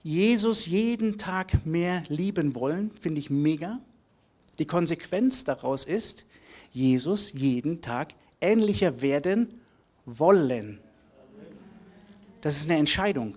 Jesus 0.03 0.65
jeden 0.65 1.17
Tag 1.17 1.65
mehr 1.65 2.03
lieben 2.07 2.55
wollen, 2.55 2.91
finde 2.99 3.19
ich 3.19 3.29
mega. 3.29 3.79
Die 4.57 4.65
Konsequenz 4.65 5.43
daraus 5.43 5.83
ist, 5.85 6.25
Jesus 6.71 7.33
jeden 7.33 7.81
Tag 7.81 8.13
ähnlicher 8.41 9.01
werden 9.01 9.49
wollen. 10.05 10.79
Das 12.41 12.55
ist 12.55 12.69
eine 12.69 12.79
Entscheidung. 12.79 13.35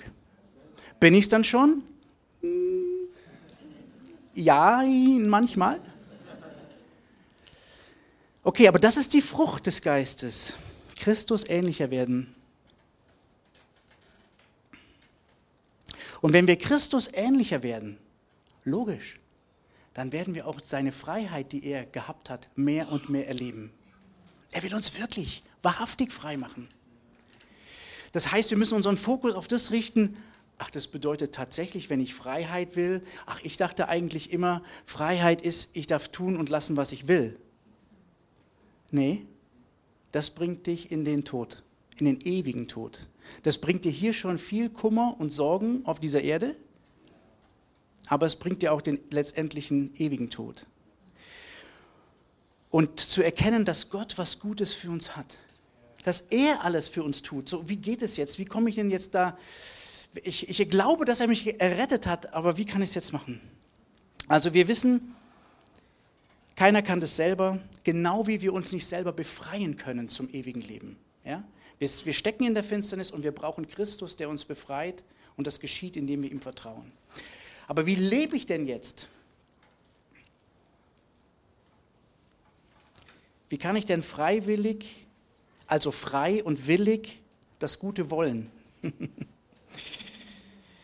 Bin 1.00 1.14
ich 1.14 1.24
es 1.24 1.28
dann 1.28 1.42
schon? 1.42 1.82
Hm, 2.40 3.08
ja, 4.34 4.82
manchmal. 5.20 5.80
Okay, 8.44 8.68
aber 8.68 8.78
das 8.78 8.96
ist 8.96 9.12
die 9.12 9.22
Frucht 9.22 9.66
des 9.66 9.82
Geistes. 9.82 10.54
Christus 10.96 11.44
ähnlicher 11.48 11.90
werden. 11.90 12.34
Und 16.22 16.32
wenn 16.32 16.46
wir 16.46 16.56
Christus 16.56 17.10
ähnlicher 17.12 17.62
werden, 17.62 17.98
logisch, 18.64 19.20
dann 19.92 20.12
werden 20.12 20.34
wir 20.34 20.46
auch 20.46 20.60
seine 20.62 20.92
Freiheit, 20.92 21.52
die 21.52 21.64
er 21.64 21.84
gehabt 21.84 22.30
hat, 22.30 22.48
mehr 22.56 22.90
und 22.90 23.10
mehr 23.10 23.28
erleben. 23.28 23.70
Er 24.52 24.62
will 24.62 24.74
uns 24.74 24.98
wirklich 24.98 25.42
wahrhaftig 25.62 26.12
frei 26.12 26.36
machen. 26.36 26.68
Das 28.12 28.30
heißt, 28.30 28.50
wir 28.50 28.56
müssen 28.56 28.74
unseren 28.74 28.96
Fokus 28.96 29.34
auf 29.34 29.48
das 29.48 29.72
richten, 29.72 30.16
ach, 30.58 30.70
das 30.70 30.86
bedeutet 30.86 31.34
tatsächlich, 31.34 31.90
wenn 31.90 32.00
ich 32.00 32.14
Freiheit 32.14 32.76
will, 32.76 33.02
ach, 33.26 33.40
ich 33.42 33.56
dachte 33.56 33.88
eigentlich 33.88 34.32
immer, 34.32 34.62
Freiheit 34.84 35.42
ist, 35.42 35.70
ich 35.72 35.88
darf 35.88 36.08
tun 36.08 36.36
und 36.36 36.48
lassen, 36.48 36.76
was 36.76 36.92
ich 36.92 37.08
will. 37.08 37.38
Nee, 38.92 39.26
das 40.12 40.30
bringt 40.30 40.66
dich 40.68 40.92
in 40.92 41.04
den 41.04 41.24
Tod, 41.24 41.64
in 41.96 42.06
den 42.06 42.20
ewigen 42.20 42.68
Tod. 42.68 43.08
Das 43.42 43.58
bringt 43.58 43.84
dir 43.84 43.92
hier 43.92 44.12
schon 44.12 44.38
viel 44.38 44.70
Kummer 44.70 45.16
und 45.18 45.30
Sorgen 45.30 45.84
auf 45.84 46.00
dieser 46.00 46.22
Erde, 46.22 46.56
aber 48.06 48.26
es 48.26 48.36
bringt 48.36 48.62
dir 48.62 48.72
auch 48.72 48.82
den 48.82 49.00
letztendlichen 49.10 49.94
ewigen 49.98 50.30
Tod. 50.30 50.66
Und 52.70 53.00
zu 53.00 53.22
erkennen, 53.22 53.64
dass 53.64 53.90
Gott 53.90 54.16
was 54.16 54.38
Gutes 54.38 54.72
für 54.72 54.90
uns 54.90 55.16
hat, 55.16 55.38
dass 56.04 56.22
er 56.30 56.64
alles 56.64 56.88
für 56.88 57.02
uns 57.02 57.22
tut. 57.22 57.48
So, 57.48 57.68
wie 57.68 57.76
geht 57.76 58.02
es 58.02 58.16
jetzt? 58.16 58.38
Wie 58.38 58.44
komme 58.44 58.70
ich 58.70 58.76
denn 58.76 58.90
jetzt 58.90 59.14
da? 59.14 59.38
Ich, 60.22 60.48
ich 60.48 60.68
glaube, 60.68 61.04
dass 61.04 61.20
er 61.20 61.28
mich 61.28 61.60
errettet 61.60 62.06
hat, 62.06 62.34
aber 62.34 62.56
wie 62.56 62.64
kann 62.64 62.82
ich 62.82 62.90
es 62.90 62.94
jetzt 62.94 63.12
machen? 63.12 63.40
Also 64.28 64.54
wir 64.54 64.68
wissen, 64.68 65.14
keiner 66.56 66.82
kann 66.82 67.00
das 67.00 67.16
selber, 67.16 67.60
genau 67.84 68.26
wie 68.26 68.40
wir 68.40 68.52
uns 68.52 68.72
nicht 68.72 68.86
selber 68.86 69.12
befreien 69.12 69.76
können 69.76 70.08
zum 70.08 70.28
ewigen 70.30 70.60
Leben. 70.60 70.96
Ja? 71.24 71.44
Wir, 71.90 72.14
stecken 72.14 72.44
in 72.44 72.54
der 72.54 72.64
Finsternis 72.64 73.10
und 73.10 73.22
wir 73.22 73.32
brauchen 73.32 73.68
Christus, 73.68 74.16
der 74.16 74.28
uns 74.28 74.44
befreit 74.44 75.04
und 75.36 75.46
das 75.46 75.60
geschieht, 75.60 75.96
indem 75.96 76.22
wir 76.22 76.30
ihm 76.30 76.40
vertrauen. 76.40 76.92
Aber 77.68 77.86
wie 77.86 77.94
lebe 77.94 78.36
ich 78.36 78.46
denn 78.46 78.66
jetzt? 78.66 79.08
Wie 83.48 83.58
kann 83.58 83.76
ich 83.76 83.84
denn 83.84 84.02
freiwillig 84.02 85.06
also 85.72 85.90
frei 85.90 86.44
und 86.44 86.66
willig 86.66 87.22
das 87.58 87.78
Gute 87.78 88.10
wollen. 88.10 88.50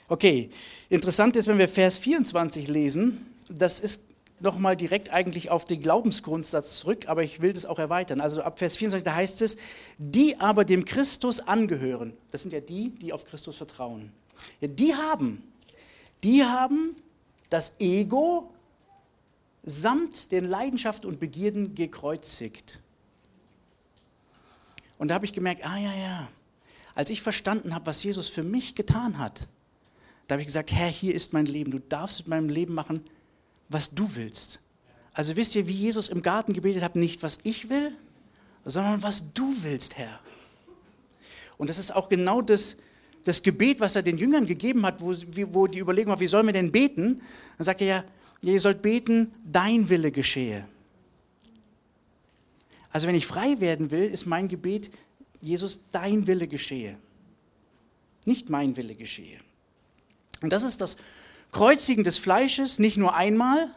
okay, 0.08 0.48
interessant 0.88 1.36
ist, 1.36 1.46
wenn 1.46 1.58
wir 1.58 1.68
Vers 1.68 1.98
24 1.98 2.68
lesen, 2.68 3.34
das 3.50 3.80
ist 3.80 4.04
nochmal 4.40 4.76
direkt 4.76 5.10
eigentlich 5.10 5.50
auf 5.50 5.64
den 5.64 5.80
Glaubensgrundsatz 5.80 6.78
zurück, 6.78 7.08
aber 7.08 7.22
ich 7.22 7.40
will 7.40 7.52
das 7.52 7.66
auch 7.66 7.78
erweitern. 7.78 8.20
Also 8.20 8.42
ab 8.42 8.58
Vers 8.58 8.76
24, 8.76 9.04
da 9.04 9.14
heißt 9.14 9.42
es, 9.42 9.56
die 9.98 10.38
aber 10.40 10.64
dem 10.64 10.84
Christus 10.84 11.40
angehören, 11.40 12.12
das 12.30 12.42
sind 12.42 12.52
ja 12.52 12.60
die, 12.60 12.90
die 12.90 13.12
auf 13.12 13.24
Christus 13.24 13.56
vertrauen, 13.56 14.12
ja, 14.60 14.68
die 14.68 14.94
haben, 14.94 15.42
die 16.22 16.44
haben 16.44 16.96
das 17.50 17.76
Ego 17.80 18.52
samt 19.64 20.32
den 20.32 20.44
Leidenschaften 20.44 21.08
und 21.08 21.20
Begierden 21.20 21.74
gekreuzigt. 21.74 22.80
Und 24.98 25.08
da 25.08 25.14
habe 25.14 25.26
ich 25.26 25.32
gemerkt, 25.32 25.64
ah 25.64 25.78
ja, 25.78 25.94
ja, 25.94 26.28
als 26.94 27.10
ich 27.10 27.22
verstanden 27.22 27.74
habe, 27.74 27.86
was 27.86 28.02
Jesus 28.02 28.28
für 28.28 28.42
mich 28.42 28.74
getan 28.74 29.18
hat, 29.18 29.46
da 30.26 30.34
habe 30.34 30.42
ich 30.42 30.46
gesagt, 30.46 30.72
Herr, 30.72 30.88
hier 30.88 31.14
ist 31.14 31.32
mein 31.32 31.46
Leben. 31.46 31.70
Du 31.70 31.78
darfst 31.78 32.18
mit 32.20 32.28
meinem 32.28 32.48
Leben 32.48 32.74
machen, 32.74 33.00
was 33.68 33.90
du 33.90 34.14
willst. 34.14 34.60
Also 35.12 35.36
wisst 35.36 35.56
ihr, 35.56 35.66
wie 35.66 35.72
Jesus 35.72 36.08
im 36.08 36.22
Garten 36.22 36.52
gebetet 36.52 36.82
hat, 36.82 36.96
nicht 36.96 37.22
was 37.22 37.38
ich 37.42 37.68
will, 37.68 37.92
sondern 38.64 39.02
was 39.02 39.32
du 39.32 39.54
willst, 39.62 39.96
Herr. 39.96 40.20
Und 41.56 41.68
das 41.68 41.78
ist 41.78 41.94
auch 41.94 42.08
genau 42.08 42.40
das, 42.40 42.76
das 43.24 43.42
Gebet, 43.42 43.80
was 43.80 43.96
er 43.96 44.02
den 44.02 44.16
Jüngern 44.16 44.46
gegeben 44.46 44.86
hat, 44.86 45.00
wo, 45.00 45.14
wo 45.52 45.66
die 45.66 45.80
Überlegung 45.80 46.12
war, 46.12 46.20
wie 46.20 46.28
sollen 46.28 46.46
wir 46.46 46.52
denn 46.52 46.70
beten? 46.70 47.20
Dann 47.56 47.64
sagt 47.64 47.80
er 47.80 47.86
ja, 47.86 48.04
ihr 48.42 48.60
sollt 48.60 48.80
beten, 48.80 49.32
dein 49.44 49.88
Wille 49.88 50.12
geschehe. 50.12 50.66
Also 52.90 53.06
wenn 53.06 53.14
ich 53.14 53.26
frei 53.26 53.60
werden 53.60 53.90
will, 53.90 54.04
ist 54.04 54.26
mein 54.26 54.48
Gebet, 54.48 54.90
Jesus, 55.40 55.80
dein 55.92 56.26
Wille 56.26 56.46
geschehe. 56.46 56.96
Nicht 58.24 58.50
mein 58.50 58.76
Wille 58.76 58.94
geschehe. 58.94 59.38
Und 60.42 60.52
das 60.52 60.62
ist 60.62 60.80
das 60.80 60.96
Kreuzigen 61.52 62.04
des 62.04 62.18
Fleisches, 62.18 62.78
nicht 62.78 62.96
nur 62.96 63.14
einmal. 63.14 63.70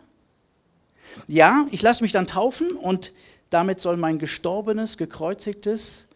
Ja, 1.27 1.67
ich 1.71 1.81
lasse 1.81 2.03
mich 2.03 2.11
dann 2.11 2.27
taufen 2.27 2.71
und 2.71 3.13
damit 3.49 3.81
soll 3.81 3.97
mein 3.97 4.19
gestorbenes, 4.19 4.97
gekreuzigtes 4.97 6.07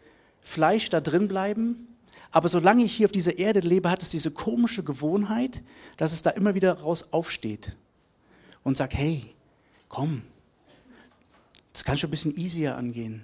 Fleisch 0.41 0.89
da 0.89 1.01
drin 1.01 1.27
bleiben. 1.27 1.87
Aber 2.31 2.49
solange 2.49 2.83
ich 2.83 2.93
hier 2.95 3.05
auf 3.05 3.11
dieser 3.11 3.37
Erde 3.37 3.61
lebe, 3.61 3.89
hat 3.89 4.01
es 4.01 4.09
diese 4.09 4.31
komische 4.31 4.83
Gewohnheit, 4.83 5.63
dass 5.97 6.11
es 6.11 6.21
da 6.21 6.31
immer 6.31 6.53
wieder 6.53 6.73
raus 6.79 7.07
aufsteht 7.11 7.75
und 8.63 8.77
sagt, 8.77 8.93
hey, 8.93 9.33
komm, 9.87 10.21
das 11.71 11.83
kann 11.83 11.97
schon 11.97 12.09
ein 12.09 12.11
bisschen 12.11 12.37
easier 12.37 12.75
angehen. 12.77 13.23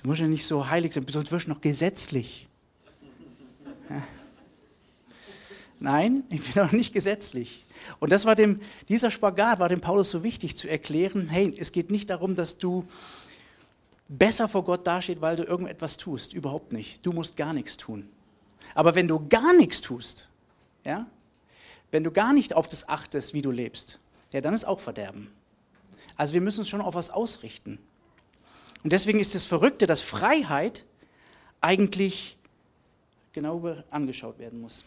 Du 0.00 0.08
musst 0.08 0.20
ja 0.20 0.26
nicht 0.26 0.46
so 0.46 0.68
heilig 0.68 0.92
sein, 0.92 1.06
sonst 1.08 1.32
wirst 1.32 1.46
du 1.46 1.50
noch 1.50 1.60
gesetzlich. 1.60 2.48
Ja. 3.88 4.02
Nein, 5.84 6.24
ich 6.30 6.54
bin 6.54 6.62
auch 6.62 6.72
nicht 6.72 6.94
gesetzlich. 6.94 7.62
Und 8.00 8.10
das 8.10 8.24
war 8.24 8.34
dem, 8.34 8.58
dieser 8.88 9.10
Spagat 9.10 9.58
war 9.58 9.68
dem 9.68 9.82
Paulus 9.82 10.08
so 10.08 10.22
wichtig 10.22 10.56
zu 10.56 10.66
erklären, 10.66 11.28
hey, 11.28 11.54
es 11.58 11.72
geht 11.72 11.90
nicht 11.90 12.08
darum, 12.08 12.36
dass 12.36 12.56
du 12.56 12.86
besser 14.08 14.48
vor 14.48 14.64
Gott 14.64 14.86
dastehst, 14.86 15.20
weil 15.20 15.36
du 15.36 15.42
irgendetwas 15.42 15.98
tust. 15.98 16.32
Überhaupt 16.32 16.72
nicht. 16.72 17.04
Du 17.04 17.12
musst 17.12 17.36
gar 17.36 17.52
nichts 17.52 17.76
tun. 17.76 18.08
Aber 18.74 18.94
wenn 18.94 19.06
du 19.06 19.28
gar 19.28 19.52
nichts 19.52 19.82
tust, 19.82 20.30
ja, 20.86 21.06
wenn 21.90 22.02
du 22.02 22.10
gar 22.10 22.32
nicht 22.32 22.54
auf 22.54 22.66
das 22.66 22.88
achtest, 22.88 23.34
wie 23.34 23.42
du 23.42 23.50
lebst, 23.50 24.00
ja, 24.32 24.40
dann 24.40 24.54
ist 24.54 24.64
auch 24.64 24.80
Verderben. 24.80 25.30
Also 26.16 26.32
wir 26.32 26.40
müssen 26.40 26.60
uns 26.60 26.68
schon 26.70 26.80
auf 26.80 26.94
was 26.94 27.10
ausrichten. 27.10 27.78
Und 28.82 28.94
deswegen 28.94 29.20
ist 29.20 29.34
das 29.34 29.44
Verrückte, 29.44 29.86
dass 29.86 30.00
Freiheit 30.00 30.86
eigentlich 31.60 32.38
genau 33.34 33.76
angeschaut 33.90 34.38
werden 34.38 34.62
muss. 34.62 34.82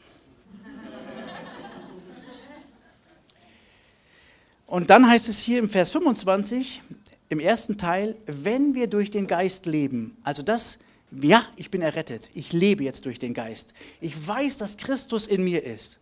Und 4.68 4.90
dann 4.90 5.10
heißt 5.10 5.30
es 5.30 5.40
hier 5.40 5.60
im 5.60 5.70
Vers 5.70 5.92
25, 5.92 6.82
im 7.30 7.40
ersten 7.40 7.78
Teil, 7.78 8.18
wenn 8.26 8.76
wir 8.76 8.88
durch 8.88 9.10
den 9.10 9.26
Geist 9.26 9.66
leben, 9.66 10.18
also 10.24 10.44
das, 10.44 10.80
ja, 11.10 11.46
ich 11.56 11.72
bin 11.72 11.82
errettet, 11.82 12.30
ich 12.34 12.52
lebe 12.52 12.84
jetzt 12.84 13.06
durch 13.06 13.18
den 13.18 13.34
Geist, 13.34 13.74
ich 14.02 14.28
weiß, 14.28 14.58
dass 14.58 14.76
Christus 14.76 15.26
in 15.26 15.44
mir 15.44 15.64
ist, 15.64 16.00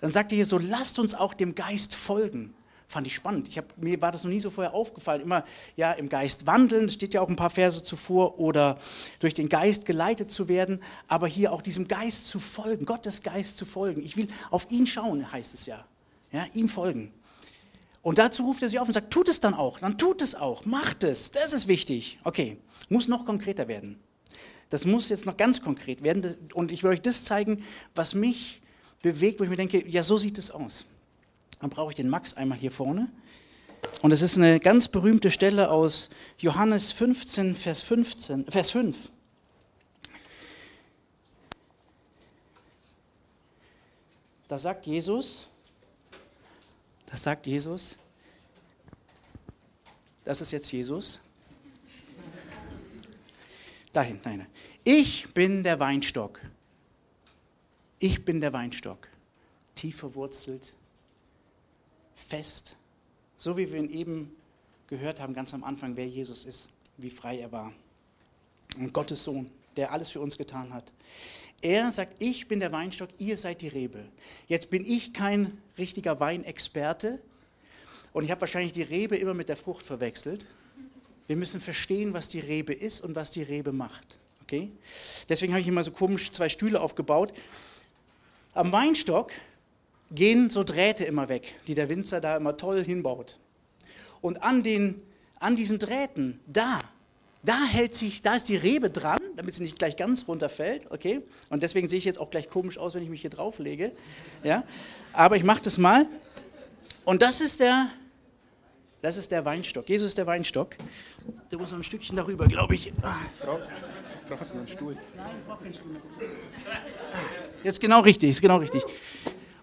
dann 0.00 0.10
sagt 0.10 0.32
er 0.32 0.36
hier 0.36 0.46
so, 0.46 0.56
lasst 0.56 0.98
uns 0.98 1.14
auch 1.14 1.34
dem 1.34 1.54
Geist 1.54 1.94
folgen. 1.94 2.54
Fand 2.88 3.06
ich 3.08 3.14
spannend. 3.16 3.48
Ich 3.48 3.58
hab, 3.58 3.76
mir 3.78 4.00
war 4.00 4.12
das 4.12 4.22
noch 4.22 4.30
nie 4.30 4.40
so 4.40 4.48
vorher 4.48 4.72
aufgefallen. 4.72 5.20
Immer 5.20 5.44
ja 5.74 5.90
im 5.92 6.08
Geist 6.08 6.46
wandeln, 6.46 6.88
steht 6.88 7.14
ja 7.14 7.20
auch 7.20 7.28
ein 7.28 7.34
paar 7.34 7.50
Verse 7.50 7.82
zuvor, 7.82 8.38
oder 8.38 8.78
durch 9.18 9.34
den 9.34 9.48
Geist 9.48 9.86
geleitet 9.86 10.30
zu 10.30 10.48
werden, 10.48 10.80
aber 11.08 11.26
hier 11.26 11.52
auch 11.52 11.62
diesem 11.62 11.88
Geist 11.88 12.28
zu 12.28 12.38
folgen, 12.38 12.86
Gottes 12.86 13.22
Geist 13.22 13.58
zu 13.58 13.66
folgen. 13.66 14.02
Ich 14.04 14.16
will 14.16 14.28
auf 14.50 14.70
ihn 14.70 14.86
schauen, 14.86 15.32
heißt 15.32 15.52
es 15.52 15.66
ja. 15.66 15.84
Ja, 16.30 16.46
ihm 16.54 16.68
folgen. 16.68 17.10
Und 18.06 18.18
dazu 18.18 18.44
ruft 18.44 18.62
er 18.62 18.68
sie 18.68 18.78
auf 18.78 18.86
und 18.86 18.94
sagt, 18.94 19.12
tut 19.12 19.28
es 19.28 19.40
dann 19.40 19.52
auch, 19.52 19.80
dann 19.80 19.98
tut 19.98 20.22
es 20.22 20.36
auch, 20.36 20.64
macht 20.64 21.02
es, 21.02 21.32
das 21.32 21.52
ist 21.52 21.66
wichtig. 21.66 22.20
Okay, 22.22 22.56
muss 22.88 23.08
noch 23.08 23.24
konkreter 23.24 23.66
werden. 23.66 23.98
Das 24.70 24.84
muss 24.84 25.08
jetzt 25.08 25.26
noch 25.26 25.36
ganz 25.36 25.60
konkret 25.60 26.04
werden 26.04 26.36
und 26.54 26.70
ich 26.70 26.84
will 26.84 26.92
euch 26.92 27.02
das 27.02 27.24
zeigen, 27.24 27.64
was 27.96 28.14
mich 28.14 28.62
bewegt, 29.02 29.40
wo 29.40 29.42
ich 29.42 29.50
mir 29.50 29.56
denke, 29.56 29.84
ja, 29.88 30.04
so 30.04 30.18
sieht 30.18 30.38
es 30.38 30.52
aus. 30.52 30.86
Dann 31.58 31.68
brauche 31.68 31.90
ich 31.90 31.96
den 31.96 32.08
Max 32.08 32.34
einmal 32.34 32.56
hier 32.56 32.70
vorne. 32.70 33.10
Und 34.02 34.12
es 34.12 34.22
ist 34.22 34.36
eine 34.36 34.60
ganz 34.60 34.86
berühmte 34.86 35.32
Stelle 35.32 35.68
aus 35.68 36.08
Johannes 36.38 36.92
15, 36.92 37.56
Vers, 37.56 37.82
15, 37.82 38.44
Vers 38.48 38.70
5. 38.70 39.10
Da 44.46 44.60
sagt 44.60 44.86
Jesus, 44.86 45.48
das 47.06 47.22
sagt 47.22 47.46
Jesus, 47.46 47.98
das 50.24 50.40
ist 50.40 50.50
jetzt 50.50 50.70
Jesus. 50.72 51.20
Dahin, 53.92 54.20
nein. 54.24 54.46
Ich 54.84 55.32
bin 55.32 55.62
der 55.64 55.78
Weinstock. 55.80 56.40
Ich 57.98 58.24
bin 58.24 58.40
der 58.40 58.52
Weinstock. 58.52 59.08
Tief 59.74 59.96
verwurzelt, 59.96 60.74
fest, 62.14 62.76
so 63.36 63.56
wie 63.56 63.72
wir 63.72 63.78
ihn 63.78 63.90
eben 63.90 64.36
gehört 64.86 65.20
haben, 65.20 65.34
ganz 65.34 65.54
am 65.54 65.64
Anfang, 65.64 65.96
wer 65.96 66.06
Jesus 66.06 66.44
ist, 66.44 66.68
wie 66.96 67.10
frei 67.10 67.38
er 67.38 67.52
war. 67.52 67.72
Und 68.76 68.92
Gottes 68.92 69.24
Sohn, 69.24 69.50
der 69.76 69.92
alles 69.92 70.10
für 70.10 70.20
uns 70.20 70.36
getan 70.36 70.72
hat. 70.72 70.92
Er 71.62 71.90
sagt, 71.90 72.20
ich 72.20 72.48
bin 72.48 72.60
der 72.60 72.72
Weinstock, 72.72 73.08
ihr 73.18 73.36
seid 73.36 73.62
die 73.62 73.68
Rebe. 73.68 74.04
Jetzt 74.46 74.70
bin 74.70 74.84
ich 74.86 75.12
kein 75.12 75.58
richtiger 75.78 76.20
Weinexperte 76.20 77.18
und 78.12 78.24
ich 78.24 78.30
habe 78.30 78.42
wahrscheinlich 78.42 78.72
die 78.72 78.82
Rebe 78.82 79.16
immer 79.16 79.34
mit 79.34 79.48
der 79.48 79.56
Frucht 79.56 79.84
verwechselt. 79.84 80.46
Wir 81.26 81.36
müssen 81.36 81.60
verstehen, 81.60 82.14
was 82.14 82.28
die 82.28 82.40
Rebe 82.40 82.72
ist 82.72 83.00
und 83.00 83.14
was 83.14 83.30
die 83.30 83.42
Rebe 83.42 83.72
macht. 83.72 84.18
Okay? 84.42 84.70
Deswegen 85.28 85.52
habe 85.52 85.60
ich 85.60 85.66
immer 85.66 85.82
so 85.82 85.90
komisch 85.90 86.30
zwei 86.30 86.48
Stühle 86.48 86.80
aufgebaut. 86.80 87.32
Am 88.54 88.70
Weinstock 88.72 89.32
gehen 90.10 90.50
so 90.50 90.62
Drähte 90.62 91.04
immer 91.04 91.28
weg, 91.28 91.56
die 91.66 91.74
der 91.74 91.88
Winzer 91.88 92.20
da 92.20 92.36
immer 92.36 92.56
toll 92.56 92.84
hinbaut. 92.84 93.38
Und 94.20 94.42
an, 94.42 94.62
den, 94.62 95.02
an 95.40 95.56
diesen 95.56 95.78
Drähten, 95.78 96.40
da, 96.46 96.80
da 97.42 97.64
hält 97.64 97.94
sich, 97.94 98.22
da 98.22 98.34
ist 98.34 98.48
die 98.48 98.56
Rebe 98.56 98.90
dran, 98.90 99.20
damit 99.36 99.54
sie 99.54 99.62
nicht 99.62 99.78
gleich 99.78 99.96
ganz 99.96 100.26
runterfällt, 100.26 100.90
okay? 100.90 101.22
Und 101.48 101.62
deswegen 101.62 101.88
sehe 101.88 101.98
ich 101.98 102.04
jetzt 102.04 102.18
auch 102.18 102.30
gleich 102.30 102.48
komisch 102.48 102.78
aus, 102.78 102.94
wenn 102.94 103.02
ich 103.02 103.08
mich 103.08 103.20
hier 103.20 103.30
drauflege, 103.30 103.92
ja? 104.42 104.64
Aber 105.12 105.36
ich 105.36 105.44
mache 105.44 105.62
das 105.62 105.78
mal. 105.78 106.06
Und 107.04 107.22
das 107.22 107.40
ist 107.40 107.60
der, 107.60 107.88
das 109.00 109.16
ist 109.16 109.30
der 109.30 109.44
Weinstock. 109.44 109.88
Jesus 109.88 110.08
ist 110.08 110.18
der 110.18 110.26
Weinstock. 110.26 110.76
Der 111.50 111.58
muss 111.58 111.70
noch 111.70 111.78
ein 111.78 111.84
Stückchen 111.84 112.16
darüber, 112.16 112.46
glaube 112.46 112.74
ich. 112.74 112.92
brauchst 114.28 114.52
du 114.52 114.58
einen 114.58 114.68
Stuhl? 114.68 114.96
Nein, 115.16 115.36
ich 115.40 115.46
brauche 115.46 115.62
keinen 115.62 115.74
Stuhl. 115.74 115.96
Jetzt 117.62 117.80
genau 117.80 118.00
richtig, 118.00 118.30
ist 118.30 118.40
genau 118.40 118.56
richtig. 118.56 118.82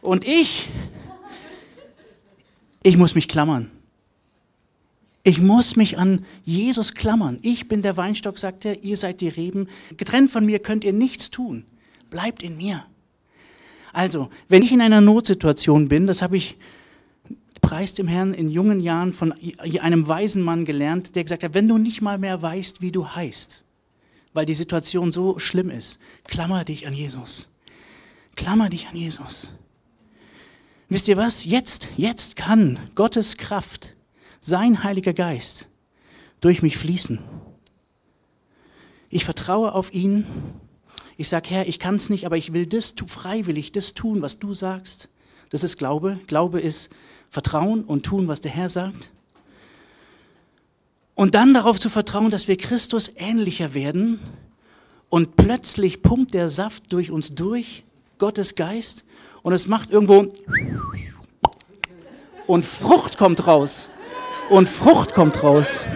Und 0.01 0.25
ich, 0.25 0.69
ich 2.81 2.97
muss 2.97 3.15
mich 3.15 3.27
klammern. 3.27 3.71
Ich 5.23 5.39
muss 5.39 5.77
mich 5.77 5.97
an 5.97 6.25
Jesus 6.43 6.93
klammern. 6.93 7.39
Ich 7.41 7.69
bin 7.69 7.81
der 7.81 7.95
Weinstock, 7.95 8.37
sagt 8.37 8.65
er, 8.65 8.83
ihr 8.83 8.97
seid 8.97 9.21
die 9.21 9.29
Reben. 9.29 9.69
Getrennt 9.95 10.29
von 10.29 10.45
mir 10.45 10.59
könnt 10.59 10.83
ihr 10.83 10.91
nichts 10.91 11.31
tun. 11.31 11.65
Bleibt 12.09 12.43
in 12.43 12.57
mir. 12.57 12.85
Also, 13.93 14.29
wenn 14.49 14.63
ich 14.63 14.73
in 14.73 14.81
einer 14.81 14.99
Notsituation 14.99 15.87
bin, 15.87 16.07
das 16.07 16.21
habe 16.21 16.35
ich 16.35 16.57
preis 17.61 17.93
dem 17.93 18.09
Herrn 18.09 18.33
in 18.33 18.49
jungen 18.49 18.81
Jahren 18.81 19.13
von 19.13 19.33
einem 19.79 20.07
weisen 20.07 20.41
Mann 20.41 20.65
gelernt, 20.65 21.15
der 21.15 21.23
gesagt 21.23 21.43
hat, 21.43 21.53
wenn 21.53 21.67
du 21.67 21.77
nicht 21.77 22.01
mal 22.01 22.17
mehr 22.17 22.41
weißt, 22.41 22.81
wie 22.81 22.91
du 22.91 23.07
heißt, 23.07 23.63
weil 24.33 24.45
die 24.45 24.53
Situation 24.53 25.13
so 25.13 25.39
schlimm 25.39 25.69
ist, 25.69 25.99
klammer 26.25 26.65
dich 26.65 26.85
an 26.85 26.93
Jesus. 26.93 27.49
Klammer 28.35 28.69
dich 28.69 28.87
an 28.87 28.97
Jesus. 28.97 29.53
Wisst 30.89 31.07
ihr 31.07 31.15
was? 31.15 31.45
Jetzt, 31.45 31.87
jetzt 31.95 32.35
kann 32.35 32.77
Gottes 32.95 33.37
Kraft, 33.37 33.95
sein 34.45 34.83
Heiliger 34.83 35.13
Geist, 35.13 35.69
durch 36.41 36.61
mich 36.61 36.77
fließen. 36.77 37.19
Ich 39.09 39.23
vertraue 39.23 39.73
auf 39.73 39.93
ihn. 39.93 40.25
Ich 41.15 41.29
sage, 41.29 41.49
Herr, 41.49 41.67
ich 41.67 41.79
kann 41.79 41.95
es 41.95 42.09
nicht, 42.09 42.25
aber 42.25 42.35
ich 42.35 42.51
will 42.51 42.65
das 42.65 42.93
freiwillig, 43.07 43.71
das 43.71 43.93
tun, 43.93 44.21
was 44.21 44.39
du 44.39 44.53
sagst. 44.53 45.07
Das 45.49 45.63
ist 45.63 45.77
Glaube. 45.77 46.19
Glaube 46.27 46.59
ist 46.59 46.91
Vertrauen 47.29 47.85
und 47.85 48.05
tun, 48.05 48.27
was 48.27 48.41
der 48.41 48.51
Herr 48.51 48.67
sagt. 48.67 49.13
Und 51.15 51.35
dann 51.35 51.53
darauf 51.53 51.79
zu 51.79 51.87
vertrauen, 51.87 52.29
dass 52.29 52.49
wir 52.49 52.57
Christus 52.57 53.13
ähnlicher 53.15 53.73
werden. 53.73 54.19
Und 55.07 55.37
plötzlich 55.37 56.01
pumpt 56.01 56.33
der 56.33 56.49
Saft 56.49 56.91
durch 56.91 57.11
uns 57.11 57.33
durch, 57.33 57.85
Gottes 58.17 58.55
Geist, 58.55 59.05
und 59.41 59.53
es 59.53 59.67
macht 59.67 59.89
irgendwo 59.89 60.33
und 62.47 62.65
Frucht 62.65 63.17
kommt 63.17 63.47
raus. 63.47 63.89
Und 64.49 64.67
Frucht 64.67 65.13
kommt 65.13 65.41
raus. 65.41 65.87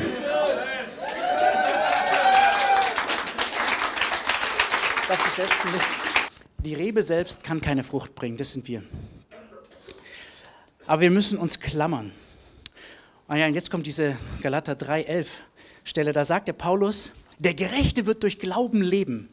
Die 6.59 6.73
Rebe 6.73 7.03
selbst 7.03 7.43
kann 7.43 7.61
keine 7.61 7.83
Frucht 7.83 8.15
bringen, 8.15 8.37
das 8.37 8.51
sind 8.51 8.67
wir. 8.67 8.83
Aber 10.85 11.01
wir 11.01 11.11
müssen 11.11 11.37
uns 11.37 11.59
klammern. 11.59 12.11
Ah 13.27 13.33
und 13.45 13.53
jetzt 13.53 13.69
kommt 13.69 13.85
diese 13.85 14.15
Galater 14.41 14.73
3,11 14.73 15.27
Stelle, 15.83 16.13
da 16.13 16.23
sagt 16.25 16.47
der 16.47 16.53
Paulus, 16.53 17.11
der 17.39 17.53
Gerechte 17.53 18.05
wird 18.05 18.23
durch 18.23 18.39
Glauben 18.39 18.81
leben. 18.81 19.29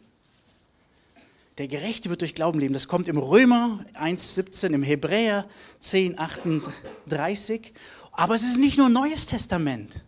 Der 1.58 1.68
Gerechte 1.68 2.10
wird 2.10 2.20
durch 2.20 2.34
Glauben 2.34 2.58
leben. 2.58 2.74
Das 2.74 2.88
kommt 2.88 3.06
im 3.06 3.16
Römer 3.16 3.84
1,17, 3.94 4.74
im 4.74 4.82
Hebräer 4.82 5.48
10,38. 5.80 7.70
Aber 8.14 8.34
es 8.34 8.44
ist 8.44 8.58
nicht 8.58 8.78
nur 8.78 8.88
Neues 8.88 9.26
Testament. 9.26 10.02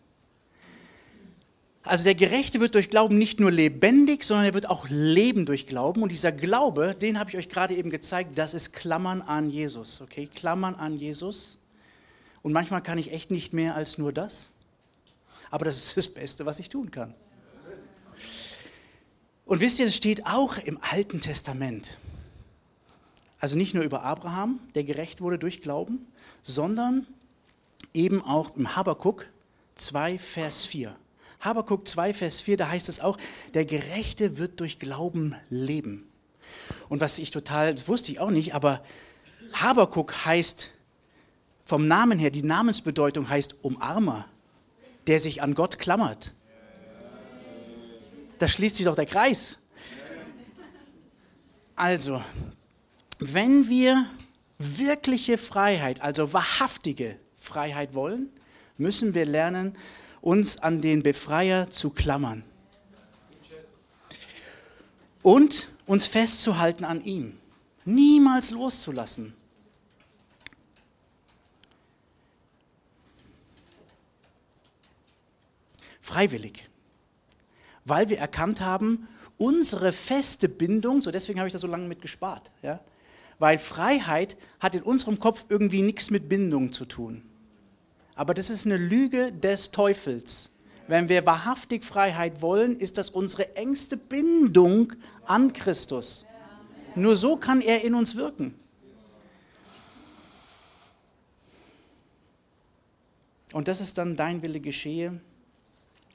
Also 1.83 2.03
der 2.05 2.15
Gerechte 2.15 2.59
wird 2.59 2.75
durch 2.75 2.91
Glauben 2.91 3.19
nicht 3.19 3.39
nur 3.39 3.53
lebendig, 3.53 4.25
sondern 4.25 4.47
er 4.47 4.55
wird 4.55 4.69
auch 4.69 4.89
leben 4.89 5.47
durch 5.47 5.67
Glauben. 5.67 6.03
Und 6.03 6.11
dieser 6.11 6.33
Glaube, 6.33 6.97
den 6.97 7.19
habe 7.19 7.31
ich 7.31 7.37
euch 7.37 7.49
gerade 7.49 7.75
eben 7.75 7.91
gezeigt, 7.91 8.37
das 8.39 8.55
ist 8.55 8.73
Klammern 8.73 9.23
an 9.23 9.51
Jesus. 9.51 10.01
Okay, 10.01 10.27
Klammern 10.27 10.75
an 10.75 10.97
Jesus. 10.97 11.59
Und 12.43 12.53
manchmal 12.53 12.83
kann 12.83 12.99
ich 12.99 13.13
echt 13.13 13.31
nicht 13.31 13.53
mehr 13.53 13.75
als 13.75 13.99
nur 13.99 14.13
das. 14.13 14.51
Aber 15.51 15.65
das 15.65 15.77
ist 15.77 15.97
das 15.97 16.09
Beste, 16.09 16.47
was 16.47 16.59
ich 16.59 16.69
tun 16.69 16.91
kann. 16.91 17.15
Und 19.45 19.61
wisst 19.61 19.79
ihr, 19.79 19.85
das 19.85 19.95
steht 19.95 20.27
auch 20.27 20.59
im 20.59 20.79
Alten 20.81 21.21
Testament. 21.21 21.99
Also 23.39 23.57
nicht 23.57 23.75
nur 23.75 23.85
über 23.85 24.03
Abraham, 24.03 24.59
der 24.75 24.83
gerecht 24.83 25.21
wurde 25.21 25.39
durch 25.39 25.61
Glauben, 25.61 26.07
sondern 26.43 27.07
eben 27.97 28.23
auch 28.23 28.55
im 28.57 28.77
Habakuk 28.77 29.27
2, 29.75 30.19
Vers 30.19 30.65
4. 30.65 30.95
Habakuk 31.41 31.89
2, 31.89 32.15
Vers 32.15 32.41
4, 32.41 32.57
da 32.57 32.69
heißt 32.69 32.89
es 32.89 33.01
auch, 33.01 33.19
der 33.55 33.65
Gerechte 33.65 34.39
wird 34.39 34.61
durch 34.61 34.79
Glauben 34.79 35.35
leben. 35.51 36.09
Und 36.89 37.01
was 37.01 37.19
ich 37.19 37.31
total, 37.31 37.75
das 37.75 37.89
wusste 37.89 38.13
ich 38.13 38.21
auch 38.21 38.31
nicht, 38.31 38.55
aber 38.55 38.83
Habakuk 39.53 40.25
heißt 40.25 40.71
vom 41.65 41.89
Namen 41.89 42.19
her, 42.19 42.31
die 42.31 42.43
Namensbedeutung 42.43 43.29
heißt 43.29 43.65
Umarmer, 43.65 44.27
der 45.07 45.21
sich 45.21 45.43
an 45.43 45.55
Gott 45.55 45.79
klammert. 45.79 46.33
Da 48.39 48.49
schließt 48.49 48.77
sich 48.77 48.87
doch 48.87 48.95
der 48.95 49.07
Kreis. 49.07 49.59
Also, 51.75 52.23
wenn 53.19 53.69
wir 53.69 54.07
wirkliche 54.59 55.39
Freiheit, 55.39 56.01
also 56.01 56.33
wahrhaftige 56.33 57.19
Freiheit 57.47 57.95
wollen, 57.95 58.29
müssen 58.77 59.15
wir 59.15 59.25
lernen, 59.25 59.77
uns 60.21 60.59
an 60.59 60.81
den 60.81 61.03
Befreier 61.03 61.71
zu 61.71 61.91
klammern 61.91 62.43
und 65.23 65.69
uns 65.87 66.07
festzuhalten 66.07 66.85
an 66.85 67.03
ihm, 67.05 67.39
niemals 67.85 68.51
loszulassen. 68.51 69.35
Freiwillig, 76.01 76.69
weil 77.85 78.09
wir 78.09 78.19
erkannt 78.19 78.61
haben, 78.61 79.09
unsere 79.39 79.93
feste 79.93 80.49
Bindung, 80.49 81.03
so 81.03 81.11
deswegen 81.11 81.41
habe 81.41 81.49
ich 81.49 81.53
da 81.53 81.59
so 81.59 81.67
lange 81.67 81.89
mit 81.89 82.01
gespart, 82.01 82.51
ja? 82.63 82.81
weil 83.39 83.59
Freiheit 83.59 84.37
hat 84.61 84.75
in 84.75 84.83
unserem 84.83 85.19
Kopf 85.19 85.47
irgendwie 85.49 85.83
nichts 85.83 86.11
mit 86.11 86.29
Bindung 86.29 86.73
zu 86.73 86.85
tun. 86.85 87.23
Aber 88.17 88.33
das 88.35 88.51
ist 88.51 88.65
eine 88.65 88.79
Lüge 88.79 89.31
des 89.31 89.71
Teufels. 89.71 90.51
Wenn 90.89 91.09
wir 91.09 91.27
wahrhaftig 91.27 91.85
Freiheit 91.85 92.41
wollen, 92.41 92.79
ist 92.79 92.97
das 92.97 93.11
unsere 93.11 93.57
engste 93.57 93.97
Bindung 93.97 94.95
an 95.27 95.53
Christus. 95.53 96.25
Nur 96.95 97.15
so 97.15 97.37
kann 97.37 97.61
er 97.61 97.85
in 97.85 97.95
uns 97.95 98.17
wirken. 98.17 98.55
Und 103.53 103.69
das 103.69 103.81
ist 103.81 103.99
dann 103.99 104.17
dein 104.17 104.43
Wille 104.43 104.61
geschehe. 104.61 105.21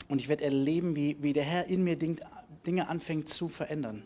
Und 0.07 0.19
ich 0.19 0.27
werde 0.27 0.43
erleben, 0.43 0.95
wie, 0.95 1.17
wie 1.21 1.33
der 1.33 1.43
Herr 1.43 1.67
in 1.67 1.83
mir 1.83 1.97
Dinge 1.97 2.87
anfängt 2.87 3.29
zu 3.29 3.47
verändern. 3.47 4.03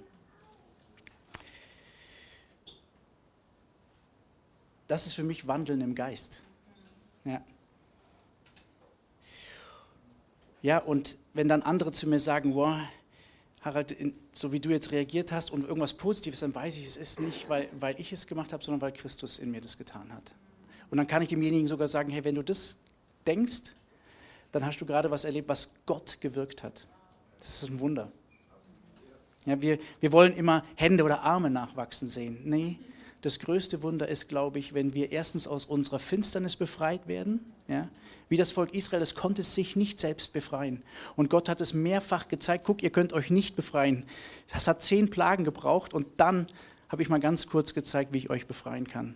Das 4.87 5.05
ist 5.05 5.13
für 5.13 5.23
mich 5.23 5.47
Wandeln 5.47 5.81
im 5.81 5.95
Geist. 5.95 6.43
Ja. 7.23 7.41
Ja, 10.65 10.79
und 10.79 11.19
wenn 11.35 11.47
dann 11.47 11.61
andere 11.61 11.91
zu 11.91 12.09
mir 12.09 12.17
sagen, 12.17 12.55
wow, 12.55 12.79
Harald, 13.61 13.95
so 14.33 14.51
wie 14.51 14.59
du 14.59 14.71
jetzt 14.71 14.91
reagiert 14.91 15.31
hast 15.31 15.51
und 15.51 15.63
irgendwas 15.63 15.93
Positives, 15.93 16.39
dann 16.39 16.55
weiß 16.55 16.75
ich, 16.75 16.87
es 16.87 16.97
ist 16.97 17.19
nicht, 17.19 17.47
weil, 17.49 17.69
weil 17.79 17.93
ich 17.99 18.11
es 18.11 18.25
gemacht 18.25 18.51
habe, 18.51 18.63
sondern 18.63 18.81
weil 18.81 18.91
Christus 18.91 19.37
in 19.37 19.51
mir 19.51 19.61
das 19.61 19.77
getan 19.77 20.11
hat. 20.11 20.33
Und 20.89 20.97
dann 20.97 21.05
kann 21.05 21.21
ich 21.21 21.29
demjenigen 21.29 21.67
sogar 21.67 21.87
sagen, 21.87 22.11
hey, 22.11 22.23
wenn 22.23 22.33
du 22.33 22.41
das 22.41 22.77
denkst, 23.27 23.75
dann 24.51 24.65
hast 24.65 24.81
du 24.81 24.87
gerade 24.87 25.11
was 25.11 25.23
erlebt, 25.23 25.49
was 25.49 25.69
Gott 25.85 26.17
gewirkt 26.19 26.63
hat. 26.63 26.87
Das 27.37 27.61
ist 27.61 27.69
ein 27.69 27.79
Wunder. 27.79 28.11
Ja, 29.45 29.61
wir, 29.61 29.77
wir 29.99 30.11
wollen 30.11 30.33
immer 30.33 30.65
Hände 30.77 31.03
oder 31.03 31.21
Arme 31.21 31.51
nachwachsen 31.51 32.07
sehen. 32.07 32.39
Nee, 32.43 32.79
das 33.25 33.39
größte 33.39 33.81
Wunder 33.81 34.07
ist, 34.07 34.29
glaube 34.29 34.59
ich, 34.59 34.73
wenn 34.73 34.93
wir 34.93 35.11
erstens 35.11 35.47
aus 35.47 35.65
unserer 35.65 35.99
Finsternis 35.99 36.55
befreit 36.55 37.07
werden. 37.07 37.39
Ja, 37.67 37.89
wie 38.29 38.37
das 38.37 38.51
Volk 38.51 38.73
Israel, 38.73 39.01
es 39.01 39.15
konnte 39.15 39.43
sich 39.43 39.75
nicht 39.75 39.99
selbst 39.99 40.33
befreien. 40.33 40.83
Und 41.15 41.29
Gott 41.29 41.49
hat 41.49 41.61
es 41.61 41.73
mehrfach 41.73 42.27
gezeigt, 42.27 42.65
guck, 42.65 42.83
ihr 42.83 42.89
könnt 42.89 43.13
euch 43.13 43.29
nicht 43.29 43.55
befreien. 43.55 44.03
Das 44.51 44.67
hat 44.67 44.81
zehn 44.81 45.09
Plagen 45.09 45.43
gebraucht 45.43 45.93
und 45.93 46.07
dann 46.17 46.47
habe 46.89 47.01
ich 47.01 47.09
mal 47.09 47.19
ganz 47.19 47.47
kurz 47.47 47.73
gezeigt, 47.73 48.13
wie 48.13 48.19
ich 48.19 48.29
euch 48.29 48.47
befreien 48.47 48.87
kann. 48.87 49.15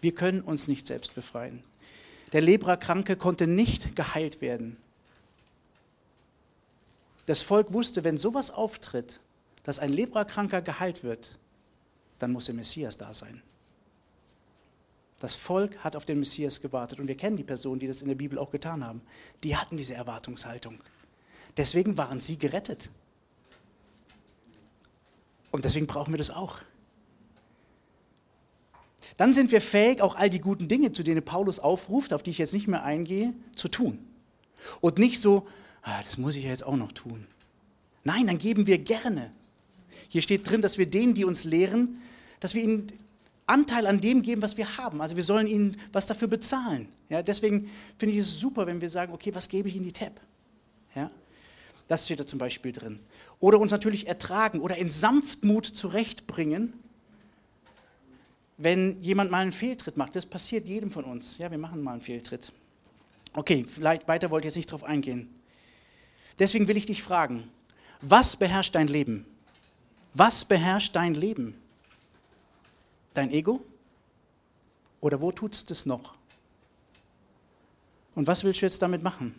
Wir 0.00 0.14
können 0.14 0.42
uns 0.42 0.68
nicht 0.68 0.86
selbst 0.86 1.14
befreien. 1.14 1.62
Der 2.32 2.40
Leprakranke 2.40 3.16
konnte 3.16 3.46
nicht 3.46 3.96
geheilt 3.96 4.40
werden. 4.40 4.76
Das 7.26 7.42
Volk 7.42 7.72
wusste, 7.72 8.04
wenn 8.04 8.16
sowas 8.16 8.50
auftritt, 8.50 9.20
dass 9.64 9.78
ein 9.78 9.90
Leprakranker 9.90 10.62
geheilt 10.62 11.04
wird, 11.04 11.36
dann 12.18 12.32
muss 12.32 12.46
der 12.46 12.54
Messias 12.54 12.96
da 12.96 13.12
sein. 13.12 13.42
Das 15.20 15.34
Volk 15.34 15.78
hat 15.78 15.96
auf 15.96 16.04
den 16.04 16.20
Messias 16.20 16.60
gewartet 16.60 17.00
und 17.00 17.08
wir 17.08 17.16
kennen 17.16 17.36
die 17.36 17.44
Personen, 17.44 17.80
die 17.80 17.88
das 17.88 18.02
in 18.02 18.08
der 18.08 18.14
Bibel 18.14 18.38
auch 18.38 18.50
getan 18.50 18.84
haben. 18.84 19.02
Die 19.42 19.56
hatten 19.56 19.76
diese 19.76 19.94
Erwartungshaltung. 19.94 20.78
Deswegen 21.56 21.96
waren 21.96 22.20
sie 22.20 22.38
gerettet. 22.38 22.90
Und 25.50 25.64
deswegen 25.64 25.86
brauchen 25.86 26.12
wir 26.12 26.18
das 26.18 26.30
auch. 26.30 26.60
Dann 29.16 29.34
sind 29.34 29.50
wir 29.50 29.60
fähig, 29.60 30.00
auch 30.00 30.14
all 30.14 30.30
die 30.30 30.40
guten 30.40 30.68
Dinge, 30.68 30.92
zu 30.92 31.02
denen 31.02 31.24
Paulus 31.24 31.58
aufruft, 31.58 32.12
auf 32.12 32.22
die 32.22 32.30
ich 32.30 32.38
jetzt 32.38 32.52
nicht 32.52 32.68
mehr 32.68 32.84
eingehe, 32.84 33.34
zu 33.56 33.66
tun. 33.66 33.98
Und 34.80 34.98
nicht 34.98 35.20
so, 35.20 35.48
ah, 35.82 36.00
das 36.04 36.18
muss 36.18 36.36
ich 36.36 36.44
ja 36.44 36.50
jetzt 36.50 36.64
auch 36.64 36.76
noch 36.76 36.92
tun. 36.92 37.26
Nein, 38.04 38.28
dann 38.28 38.38
geben 38.38 38.68
wir 38.68 38.78
gerne. 38.78 39.32
Hier 40.08 40.22
steht 40.22 40.48
drin, 40.48 40.62
dass 40.62 40.78
wir 40.78 40.86
denen, 40.86 41.14
die 41.14 41.24
uns 41.24 41.44
lehren, 41.44 42.00
dass 42.40 42.54
wir 42.54 42.62
ihnen 42.62 42.86
Anteil 43.46 43.86
an 43.86 44.00
dem 44.00 44.22
geben, 44.22 44.42
was 44.42 44.56
wir 44.56 44.76
haben. 44.76 45.00
Also 45.00 45.16
wir 45.16 45.22
sollen 45.22 45.46
ihnen 45.46 45.76
was 45.92 46.06
dafür 46.06 46.28
bezahlen. 46.28 46.88
Ja, 47.08 47.22
deswegen 47.22 47.70
finde 47.96 48.14
ich 48.14 48.20
es 48.20 48.38
super, 48.38 48.66
wenn 48.66 48.80
wir 48.80 48.90
sagen, 48.90 49.12
okay, 49.12 49.34
was 49.34 49.48
gebe 49.48 49.68
ich 49.68 49.76
in 49.76 49.84
die 49.84 49.92
TAP? 49.92 50.20
Ja, 50.94 51.10
das 51.88 52.04
steht 52.04 52.20
da 52.20 52.26
zum 52.26 52.38
Beispiel 52.38 52.72
drin. 52.72 53.00
Oder 53.40 53.58
uns 53.58 53.72
natürlich 53.72 54.06
ertragen 54.06 54.60
oder 54.60 54.76
in 54.76 54.90
Sanftmut 54.90 55.64
zurechtbringen, 55.66 56.74
wenn 58.58 59.00
jemand 59.00 59.30
mal 59.30 59.38
einen 59.38 59.52
Fehltritt 59.52 59.96
macht. 59.96 60.14
Das 60.14 60.26
passiert 60.26 60.66
jedem 60.66 60.90
von 60.90 61.04
uns. 61.04 61.38
Ja, 61.38 61.50
wir 61.50 61.58
machen 61.58 61.82
mal 61.82 61.92
einen 61.92 62.02
Fehltritt. 62.02 62.52
Okay, 63.32 63.64
vielleicht 63.66 64.08
weiter 64.08 64.30
wollte 64.30 64.46
ich 64.46 64.50
jetzt 64.50 64.56
nicht 64.56 64.70
darauf 64.70 64.84
eingehen. 64.84 65.28
Deswegen 66.38 66.68
will 66.68 66.76
ich 66.76 66.86
dich 66.86 67.02
fragen, 67.02 67.48
was 68.00 68.36
beherrscht 68.36 68.74
dein 68.74 68.88
Leben? 68.88 69.24
Was 70.14 70.44
beherrscht 70.44 70.96
dein 70.96 71.14
Leben? 71.14 71.54
Dein 73.14 73.30
Ego? 73.30 73.64
Oder 75.00 75.20
wo 75.20 75.32
tut 75.32 75.54
es 75.54 75.64
das 75.64 75.86
noch? 75.86 76.14
Und 78.14 78.26
was 78.26 78.42
willst 78.42 78.62
du 78.62 78.66
jetzt 78.66 78.82
damit 78.82 79.02
machen? 79.02 79.34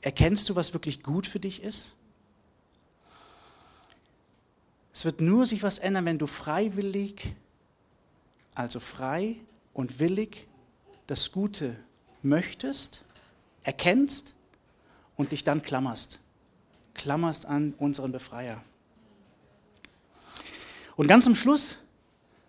Erkennst 0.00 0.48
du, 0.50 0.56
was 0.56 0.74
wirklich 0.74 1.02
gut 1.02 1.26
für 1.26 1.40
dich 1.40 1.62
ist? 1.62 1.94
Es 4.92 5.04
wird 5.04 5.20
nur 5.20 5.46
sich 5.46 5.62
was 5.62 5.78
ändern, 5.78 6.04
wenn 6.04 6.18
du 6.18 6.26
freiwillig 6.26 7.34
also 8.54 8.80
frei 8.80 9.36
und 9.72 9.98
willig 9.98 10.46
das 11.06 11.32
Gute 11.32 11.76
möchtest, 12.22 13.04
erkennst 13.64 14.34
und 15.16 15.32
dich 15.32 15.44
dann 15.44 15.62
klammerst. 15.62 16.20
Klammerst 16.94 17.46
an 17.46 17.74
unseren 17.78 18.12
Befreier. 18.12 18.62
Und 20.96 21.08
ganz 21.08 21.26
am 21.26 21.34
Schluss 21.34 21.78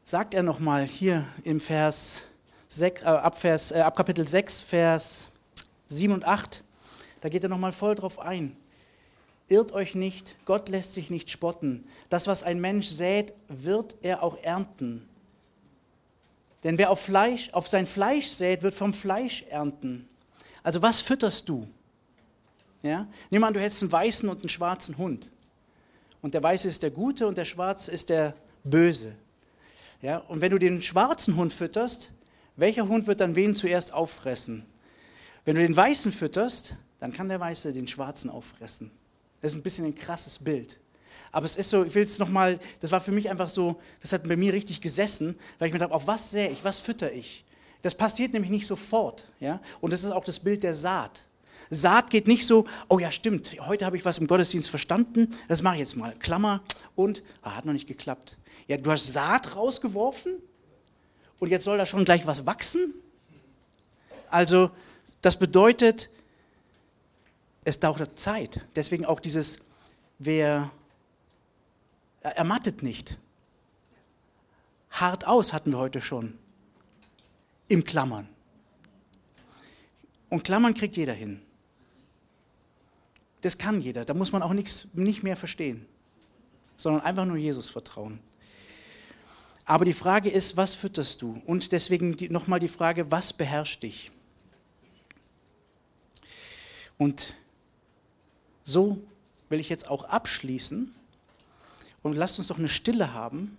sagt 0.03 0.35
er 0.35 0.43
nochmal 0.43 0.83
hier 0.83 1.25
im 1.43 1.59
Vers 1.59 2.25
6, 2.69 3.01
äh, 3.01 3.05
ab, 3.05 3.39
Vers, 3.39 3.71
äh, 3.71 3.79
ab 3.79 3.95
Kapitel 3.95 4.27
6, 4.27 4.61
Vers 4.61 5.29
7 5.87 6.13
und 6.13 6.25
8, 6.25 6.63
da 7.21 7.29
geht 7.29 7.41
er 7.41 7.49
nochmal 7.49 7.71
voll 7.71 7.95
drauf 7.95 8.19
ein. 8.19 8.55
Irrt 9.47 9.71
euch 9.71 9.95
nicht, 9.95 10.35
Gott 10.45 10.69
lässt 10.69 10.93
sich 10.93 11.09
nicht 11.09 11.31
spotten. 11.31 11.87
Das, 12.09 12.27
was 12.27 12.43
ein 12.43 12.61
Mensch 12.61 12.87
sät, 12.87 13.33
wird 13.47 13.95
er 14.01 14.21
auch 14.21 14.37
ernten. 14.43 15.07
Denn 16.63 16.77
wer 16.77 16.91
auf, 16.91 17.01
Fleisch, 17.01 17.49
auf 17.51 17.67
sein 17.67 17.87
Fleisch 17.87 18.27
sät, 18.27 18.61
wird 18.61 18.75
vom 18.75 18.93
Fleisch 18.93 19.43
ernten. 19.49 20.07
Also 20.61 20.83
was 20.83 21.01
fütterst 21.01 21.49
du? 21.49 21.67
Ja? 22.83 23.07
Nimm 23.31 23.43
an, 23.43 23.55
du 23.55 23.59
hättest 23.59 23.81
einen 23.81 23.91
weißen 23.91 24.29
und 24.29 24.41
einen 24.41 24.49
schwarzen 24.49 24.97
Hund. 24.99 25.31
Und 26.25 26.33
der 26.33 26.41
weiße 26.41 26.67
ist 26.67 26.81
der 26.81 26.89
Gute 26.89 27.27
und 27.27 27.37
der 27.37 27.45
schwarze 27.45 27.91
ist 27.91 28.09
der 28.09 28.33
Böse. 28.63 29.13
Ja? 30.01 30.17
Und 30.17 30.41
wenn 30.41 30.49
du 30.49 30.57
den 30.57 30.81
schwarzen 30.81 31.35
Hund 31.35 31.53
fütterst, 31.53 32.09
welcher 32.55 32.87
Hund 32.87 33.05
wird 33.05 33.21
dann 33.21 33.35
wen 33.35 33.53
zuerst 33.53 33.93
auffressen? 33.93 34.65
Wenn 35.43 35.55
du 35.55 35.61
den 35.61 35.75
weißen 35.75 36.11
fütterst, 36.11 36.77
dann 36.99 37.13
kann 37.13 37.29
der 37.29 37.39
weiße 37.39 37.73
den 37.73 37.87
schwarzen 37.87 38.31
auffressen. 38.31 38.89
Das 39.39 39.51
ist 39.51 39.57
ein 39.59 39.61
bisschen 39.61 39.85
ein 39.85 39.93
krasses 39.93 40.39
Bild. 40.39 40.79
Aber 41.31 41.45
es 41.45 41.57
ist 41.57 41.69
so, 41.69 41.83
ich 41.83 41.93
will 41.93 42.01
es 42.01 42.17
nochmal, 42.17 42.57
das 42.79 42.91
war 42.91 43.01
für 43.01 43.11
mich 43.11 43.29
einfach 43.29 43.49
so, 43.49 43.79
das 44.01 44.11
hat 44.11 44.27
bei 44.27 44.35
mir 44.35 44.51
richtig 44.51 44.81
gesessen, 44.81 45.37
weil 45.59 45.67
ich 45.67 45.73
mir 45.73 45.79
dachte, 45.79 45.93
auf 45.93 46.07
was 46.07 46.31
sähe 46.31 46.49
ich, 46.49 46.63
was 46.63 46.79
fütter 46.79 47.13
ich? 47.13 47.45
Das 47.83 47.93
passiert 47.93 48.33
nämlich 48.33 48.49
nicht 48.49 48.65
sofort. 48.65 49.27
Ja? 49.39 49.61
Und 49.79 49.93
das 49.93 50.03
ist 50.03 50.09
auch 50.09 50.23
das 50.23 50.39
Bild 50.39 50.63
der 50.63 50.73
Saat. 50.73 51.24
Saat 51.69 52.09
geht 52.09 52.27
nicht 52.27 52.45
so, 52.45 52.65
oh 52.89 52.99
ja, 52.99 53.11
stimmt, 53.11 53.51
heute 53.61 53.85
habe 53.85 53.97
ich 53.97 54.05
was 54.05 54.17
im 54.17 54.27
Gottesdienst 54.27 54.69
verstanden, 54.69 55.33
das 55.47 55.61
mache 55.61 55.75
ich 55.75 55.79
jetzt 55.81 55.95
mal. 55.95 56.13
Klammer 56.15 56.61
und, 56.95 57.23
ah, 57.41 57.55
hat 57.55 57.65
noch 57.65 57.73
nicht 57.73 57.87
geklappt. 57.87 58.37
Ja, 58.67 58.77
du 58.77 58.91
hast 58.91 59.11
Saat 59.11 59.55
rausgeworfen 59.55 60.35
und 61.39 61.49
jetzt 61.49 61.63
soll 61.63 61.77
da 61.77 61.85
schon 61.85 62.05
gleich 62.05 62.25
was 62.27 62.45
wachsen? 62.45 62.93
Also, 64.29 64.71
das 65.21 65.37
bedeutet, 65.37 66.09
es 67.63 67.79
dauert 67.79 68.17
Zeit. 68.19 68.65
Deswegen 68.75 69.05
auch 69.05 69.19
dieses, 69.19 69.59
wer 70.19 70.71
er 72.21 72.37
ermattet 72.37 72.81
nicht. 72.81 73.17
Hart 74.89 75.27
aus 75.27 75.53
hatten 75.53 75.71
wir 75.71 75.77
heute 75.77 76.01
schon. 76.01 76.37
Im 77.67 77.83
Klammern. 77.83 78.27
Und 80.29 80.43
Klammern 80.43 80.73
kriegt 80.73 80.97
jeder 80.97 81.13
hin. 81.13 81.41
Das 83.41 83.57
kann 83.57 83.81
jeder. 83.81 84.05
Da 84.05 84.13
muss 84.13 84.31
man 84.31 84.41
auch 84.41 84.53
nichts, 84.53 84.87
nicht 84.93 85.23
mehr 85.23 85.37
verstehen, 85.37 85.85
sondern 86.77 87.03
einfach 87.03 87.25
nur 87.25 87.37
Jesus 87.37 87.69
vertrauen. 87.69 88.19
Aber 89.65 89.85
die 89.85 89.93
Frage 89.93 90.29
ist, 90.29 90.57
was 90.57 90.75
fütterst 90.75 91.21
du? 91.21 91.41
Und 91.45 91.71
deswegen 91.71 92.15
nochmal 92.31 92.59
die 92.59 92.67
Frage, 92.67 93.11
was 93.11 93.33
beherrscht 93.33 93.83
dich? 93.83 94.11
Und 96.97 97.33
so 98.63 99.01
will 99.49 99.59
ich 99.59 99.69
jetzt 99.69 99.89
auch 99.89 100.03
abschließen 100.05 100.93
und 102.03 102.15
lasst 102.15 102.39
uns 102.39 102.47
doch 102.47 102.59
eine 102.59 102.69
Stille 102.69 103.13
haben, 103.13 103.57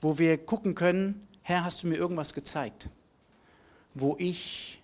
wo 0.00 0.18
wir 0.18 0.38
gucken 0.38 0.74
können, 0.74 1.26
Herr, 1.42 1.64
hast 1.64 1.82
du 1.82 1.86
mir 1.86 1.96
irgendwas 1.96 2.34
gezeigt, 2.34 2.88
wo 3.94 4.16
ich, 4.18 4.80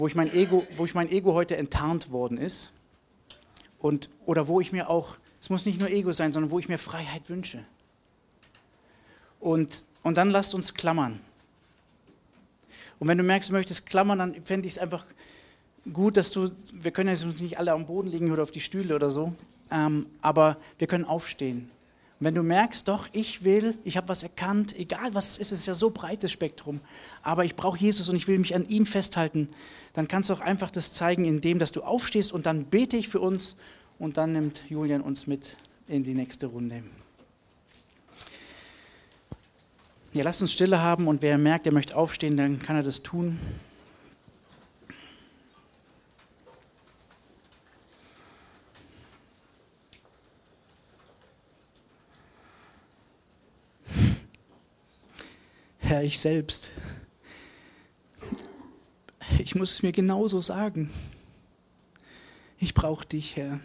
wo 0.00 0.06
ich 0.06 0.14
mein 0.14 0.32
Ego, 0.32 0.66
wo 0.76 0.86
ich 0.86 0.94
mein 0.94 1.10
Ego 1.10 1.34
heute 1.34 1.56
enttarnt 1.56 2.10
worden 2.10 2.38
ist. 2.38 2.72
Und, 3.78 4.08
oder 4.24 4.48
wo 4.48 4.60
ich 4.60 4.72
mir 4.72 4.88
auch, 4.88 5.16
es 5.40 5.50
muss 5.50 5.66
nicht 5.66 5.78
nur 5.78 5.90
Ego 5.90 6.12
sein, 6.12 6.32
sondern 6.32 6.50
wo 6.50 6.58
ich 6.58 6.68
mir 6.68 6.78
Freiheit 6.78 7.28
wünsche. 7.28 7.64
Und, 9.40 9.84
und 10.02 10.16
dann 10.16 10.30
lasst 10.30 10.54
uns 10.54 10.74
klammern. 10.74 11.20
Und 12.98 13.08
wenn 13.08 13.18
du 13.18 13.24
merkst, 13.24 13.50
du 13.50 13.54
möchtest 13.54 13.86
klammern, 13.86 14.18
dann 14.18 14.42
fände 14.42 14.66
ich 14.66 14.74
es 14.74 14.78
einfach 14.78 15.04
gut, 15.92 16.16
dass 16.16 16.30
du, 16.30 16.50
wir 16.72 16.90
können 16.90 17.10
jetzt 17.10 17.24
nicht 17.40 17.58
alle 17.58 17.72
am 17.72 17.86
Boden 17.86 18.08
liegen 18.08 18.32
oder 18.32 18.42
auf 18.42 18.50
die 18.50 18.60
Stühle 18.60 18.94
oder 18.94 19.10
so, 19.10 19.34
ähm, 19.70 20.06
aber 20.20 20.56
wir 20.78 20.86
können 20.86 21.04
aufstehen. 21.04 21.70
Und 22.20 22.26
wenn 22.26 22.34
du 22.34 22.42
merkst, 22.42 22.86
doch, 22.86 23.08
ich 23.12 23.44
will, 23.44 23.74
ich 23.82 23.96
habe 23.96 24.08
was 24.08 24.22
erkannt, 24.22 24.78
egal 24.78 25.14
was 25.14 25.26
es 25.26 25.38
ist, 25.38 25.52
es 25.52 25.60
ist 25.60 25.66
ja 25.66 25.72
so 25.72 25.88
breites 25.88 26.30
Spektrum, 26.30 26.80
aber 27.22 27.46
ich 27.46 27.56
brauche 27.56 27.78
Jesus 27.78 28.10
und 28.10 28.16
ich 28.16 28.28
will 28.28 28.38
mich 28.38 28.54
an 28.54 28.68
ihm 28.68 28.84
festhalten, 28.84 29.48
dann 29.94 30.06
kannst 30.06 30.28
du 30.28 30.34
auch 30.34 30.40
einfach 30.40 30.70
das 30.70 30.92
zeigen, 30.92 31.24
indem 31.24 31.58
dass 31.58 31.72
du 31.72 31.82
aufstehst 31.82 32.32
und 32.32 32.44
dann 32.44 32.64
bete 32.66 32.98
ich 32.98 33.08
für 33.08 33.20
uns 33.20 33.56
und 33.98 34.18
dann 34.18 34.34
nimmt 34.34 34.64
Julian 34.68 35.00
uns 35.00 35.26
mit 35.26 35.56
in 35.88 36.04
die 36.04 36.12
nächste 36.12 36.46
Runde. 36.46 36.82
Ja, 40.12 40.22
lasst 40.22 40.42
uns 40.42 40.52
Stille 40.52 40.82
haben 40.82 41.08
und 41.08 41.22
wer 41.22 41.38
merkt, 41.38 41.64
er 41.64 41.72
möchte 41.72 41.96
aufstehen, 41.96 42.36
dann 42.36 42.60
kann 42.60 42.76
er 42.76 42.82
das 42.82 43.02
tun. 43.02 43.38
Herr, 55.90 56.04
ich 56.04 56.20
selbst, 56.20 56.70
ich 59.40 59.56
muss 59.56 59.72
es 59.72 59.82
mir 59.82 59.90
genauso 59.90 60.40
sagen. 60.40 60.88
Ich 62.60 62.74
brauche 62.74 63.04
dich, 63.04 63.34
Herr. 63.34 63.58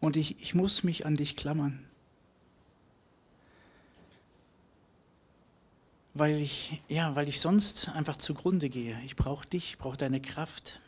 Und 0.00 0.16
ich, 0.16 0.40
ich 0.40 0.54
muss 0.54 0.84
mich 0.84 1.04
an 1.04 1.14
dich 1.14 1.36
klammern. 1.36 1.84
weil 6.14 6.40
ich, 6.40 6.80
ja, 6.88 7.14
weil 7.14 7.28
ich 7.28 7.42
sonst 7.42 7.90
einfach 7.90 8.16
zugrunde 8.16 8.70
gehe. 8.70 8.98
Ich 9.04 9.16
brauche 9.16 9.46
dich, 9.46 9.72
ich 9.72 9.78
brauche 9.78 9.98
deine 9.98 10.22
Kraft, 10.22 10.80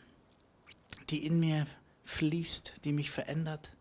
die 1.11 1.26
in 1.26 1.38
mir 1.38 1.66
fließt, 2.04 2.76
die 2.86 2.94
mich 2.94 3.11
verändert, 3.11 3.76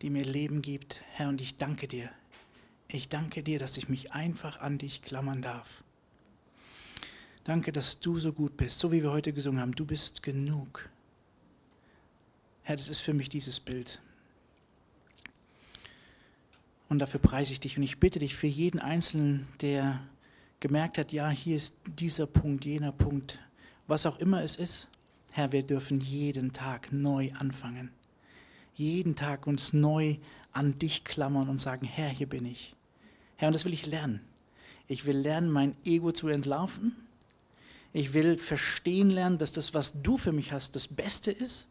die 0.00 0.08
mir 0.08 0.24
Leben 0.24 0.62
gibt. 0.62 1.04
Herr, 1.12 1.28
und 1.28 1.42
ich 1.42 1.56
danke 1.56 1.88
dir. 1.88 2.08
Ich 2.92 3.08
danke 3.08 3.42
dir, 3.42 3.58
dass 3.60 3.76
ich 3.76 3.88
mich 3.88 4.12
einfach 4.12 4.60
an 4.60 4.78
dich 4.78 5.02
klammern 5.02 5.42
darf. 5.42 5.84
Danke, 7.44 7.70
dass 7.72 8.00
du 8.00 8.18
so 8.18 8.32
gut 8.32 8.56
bist, 8.56 8.78
so 8.80 8.90
wie 8.90 9.02
wir 9.02 9.12
heute 9.12 9.32
gesungen 9.32 9.60
haben. 9.60 9.74
Du 9.74 9.86
bist 9.86 10.22
genug. 10.22 10.88
Herr, 12.62 12.76
das 12.76 12.88
ist 12.88 13.00
für 13.00 13.14
mich 13.14 13.28
dieses 13.28 13.60
Bild. 13.60 14.00
Und 16.88 16.98
dafür 16.98 17.20
preise 17.20 17.52
ich 17.52 17.60
dich 17.60 17.76
und 17.76 17.84
ich 17.84 17.98
bitte 17.98 18.18
dich 18.18 18.34
für 18.34 18.48
jeden 18.48 18.80
Einzelnen, 18.80 19.46
der 19.60 20.00
gemerkt 20.58 20.98
hat, 20.98 21.12
ja, 21.12 21.30
hier 21.30 21.54
ist 21.54 21.76
dieser 21.86 22.26
Punkt, 22.26 22.64
jener 22.64 22.92
Punkt, 22.92 23.38
was 23.86 24.04
auch 24.04 24.18
immer 24.18 24.42
es 24.42 24.56
ist, 24.56 24.88
Herr, 25.32 25.52
wir 25.52 25.62
dürfen 25.62 26.00
jeden 26.00 26.52
Tag 26.52 26.92
neu 26.92 27.30
anfangen. 27.38 27.92
Jeden 28.74 29.14
Tag 29.14 29.46
uns 29.46 29.72
neu 29.72 30.16
an 30.52 30.74
dich 30.74 31.04
klammern 31.04 31.48
und 31.48 31.60
sagen, 31.60 31.86
Herr, 31.86 32.08
hier 32.08 32.28
bin 32.28 32.44
ich. 32.44 32.74
Herr, 33.40 33.48
und 33.48 33.54
das 33.54 33.64
will 33.64 33.72
ich 33.72 33.86
lernen. 33.86 34.20
Ich 34.86 35.06
will 35.06 35.16
lernen, 35.16 35.50
mein 35.50 35.74
Ego 35.84 36.12
zu 36.12 36.28
entlarven. 36.28 36.94
Ich 37.92 38.12
will 38.12 38.38
verstehen 38.38 39.10
lernen, 39.10 39.38
dass 39.38 39.52
das, 39.52 39.74
was 39.74 40.02
du 40.02 40.16
für 40.16 40.32
mich 40.32 40.52
hast, 40.52 40.76
das 40.76 40.86
Beste 40.86 41.30
ist. 41.32 41.66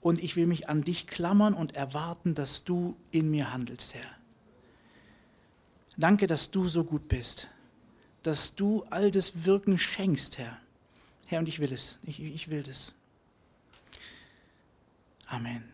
Und 0.00 0.22
ich 0.22 0.36
will 0.36 0.46
mich 0.46 0.68
an 0.68 0.82
dich 0.82 1.06
klammern 1.06 1.54
und 1.54 1.74
erwarten, 1.74 2.34
dass 2.34 2.64
du 2.64 2.96
in 3.10 3.30
mir 3.30 3.52
handelst, 3.52 3.94
Herr. 3.94 4.10
Danke, 5.96 6.26
dass 6.26 6.50
du 6.50 6.66
so 6.66 6.84
gut 6.84 7.08
bist 7.08 7.48
dass 8.24 8.54
du 8.54 8.84
all 8.90 9.10
das 9.10 9.44
Wirken 9.44 9.78
schenkst, 9.78 10.38
Herr. 10.38 10.58
Herr, 11.26 11.38
und 11.38 11.48
ich 11.48 11.60
will 11.60 11.72
es. 11.72 12.00
Ich, 12.04 12.20
ich 12.20 12.50
will 12.50 12.62
das. 12.62 12.94
Amen. 15.26 15.73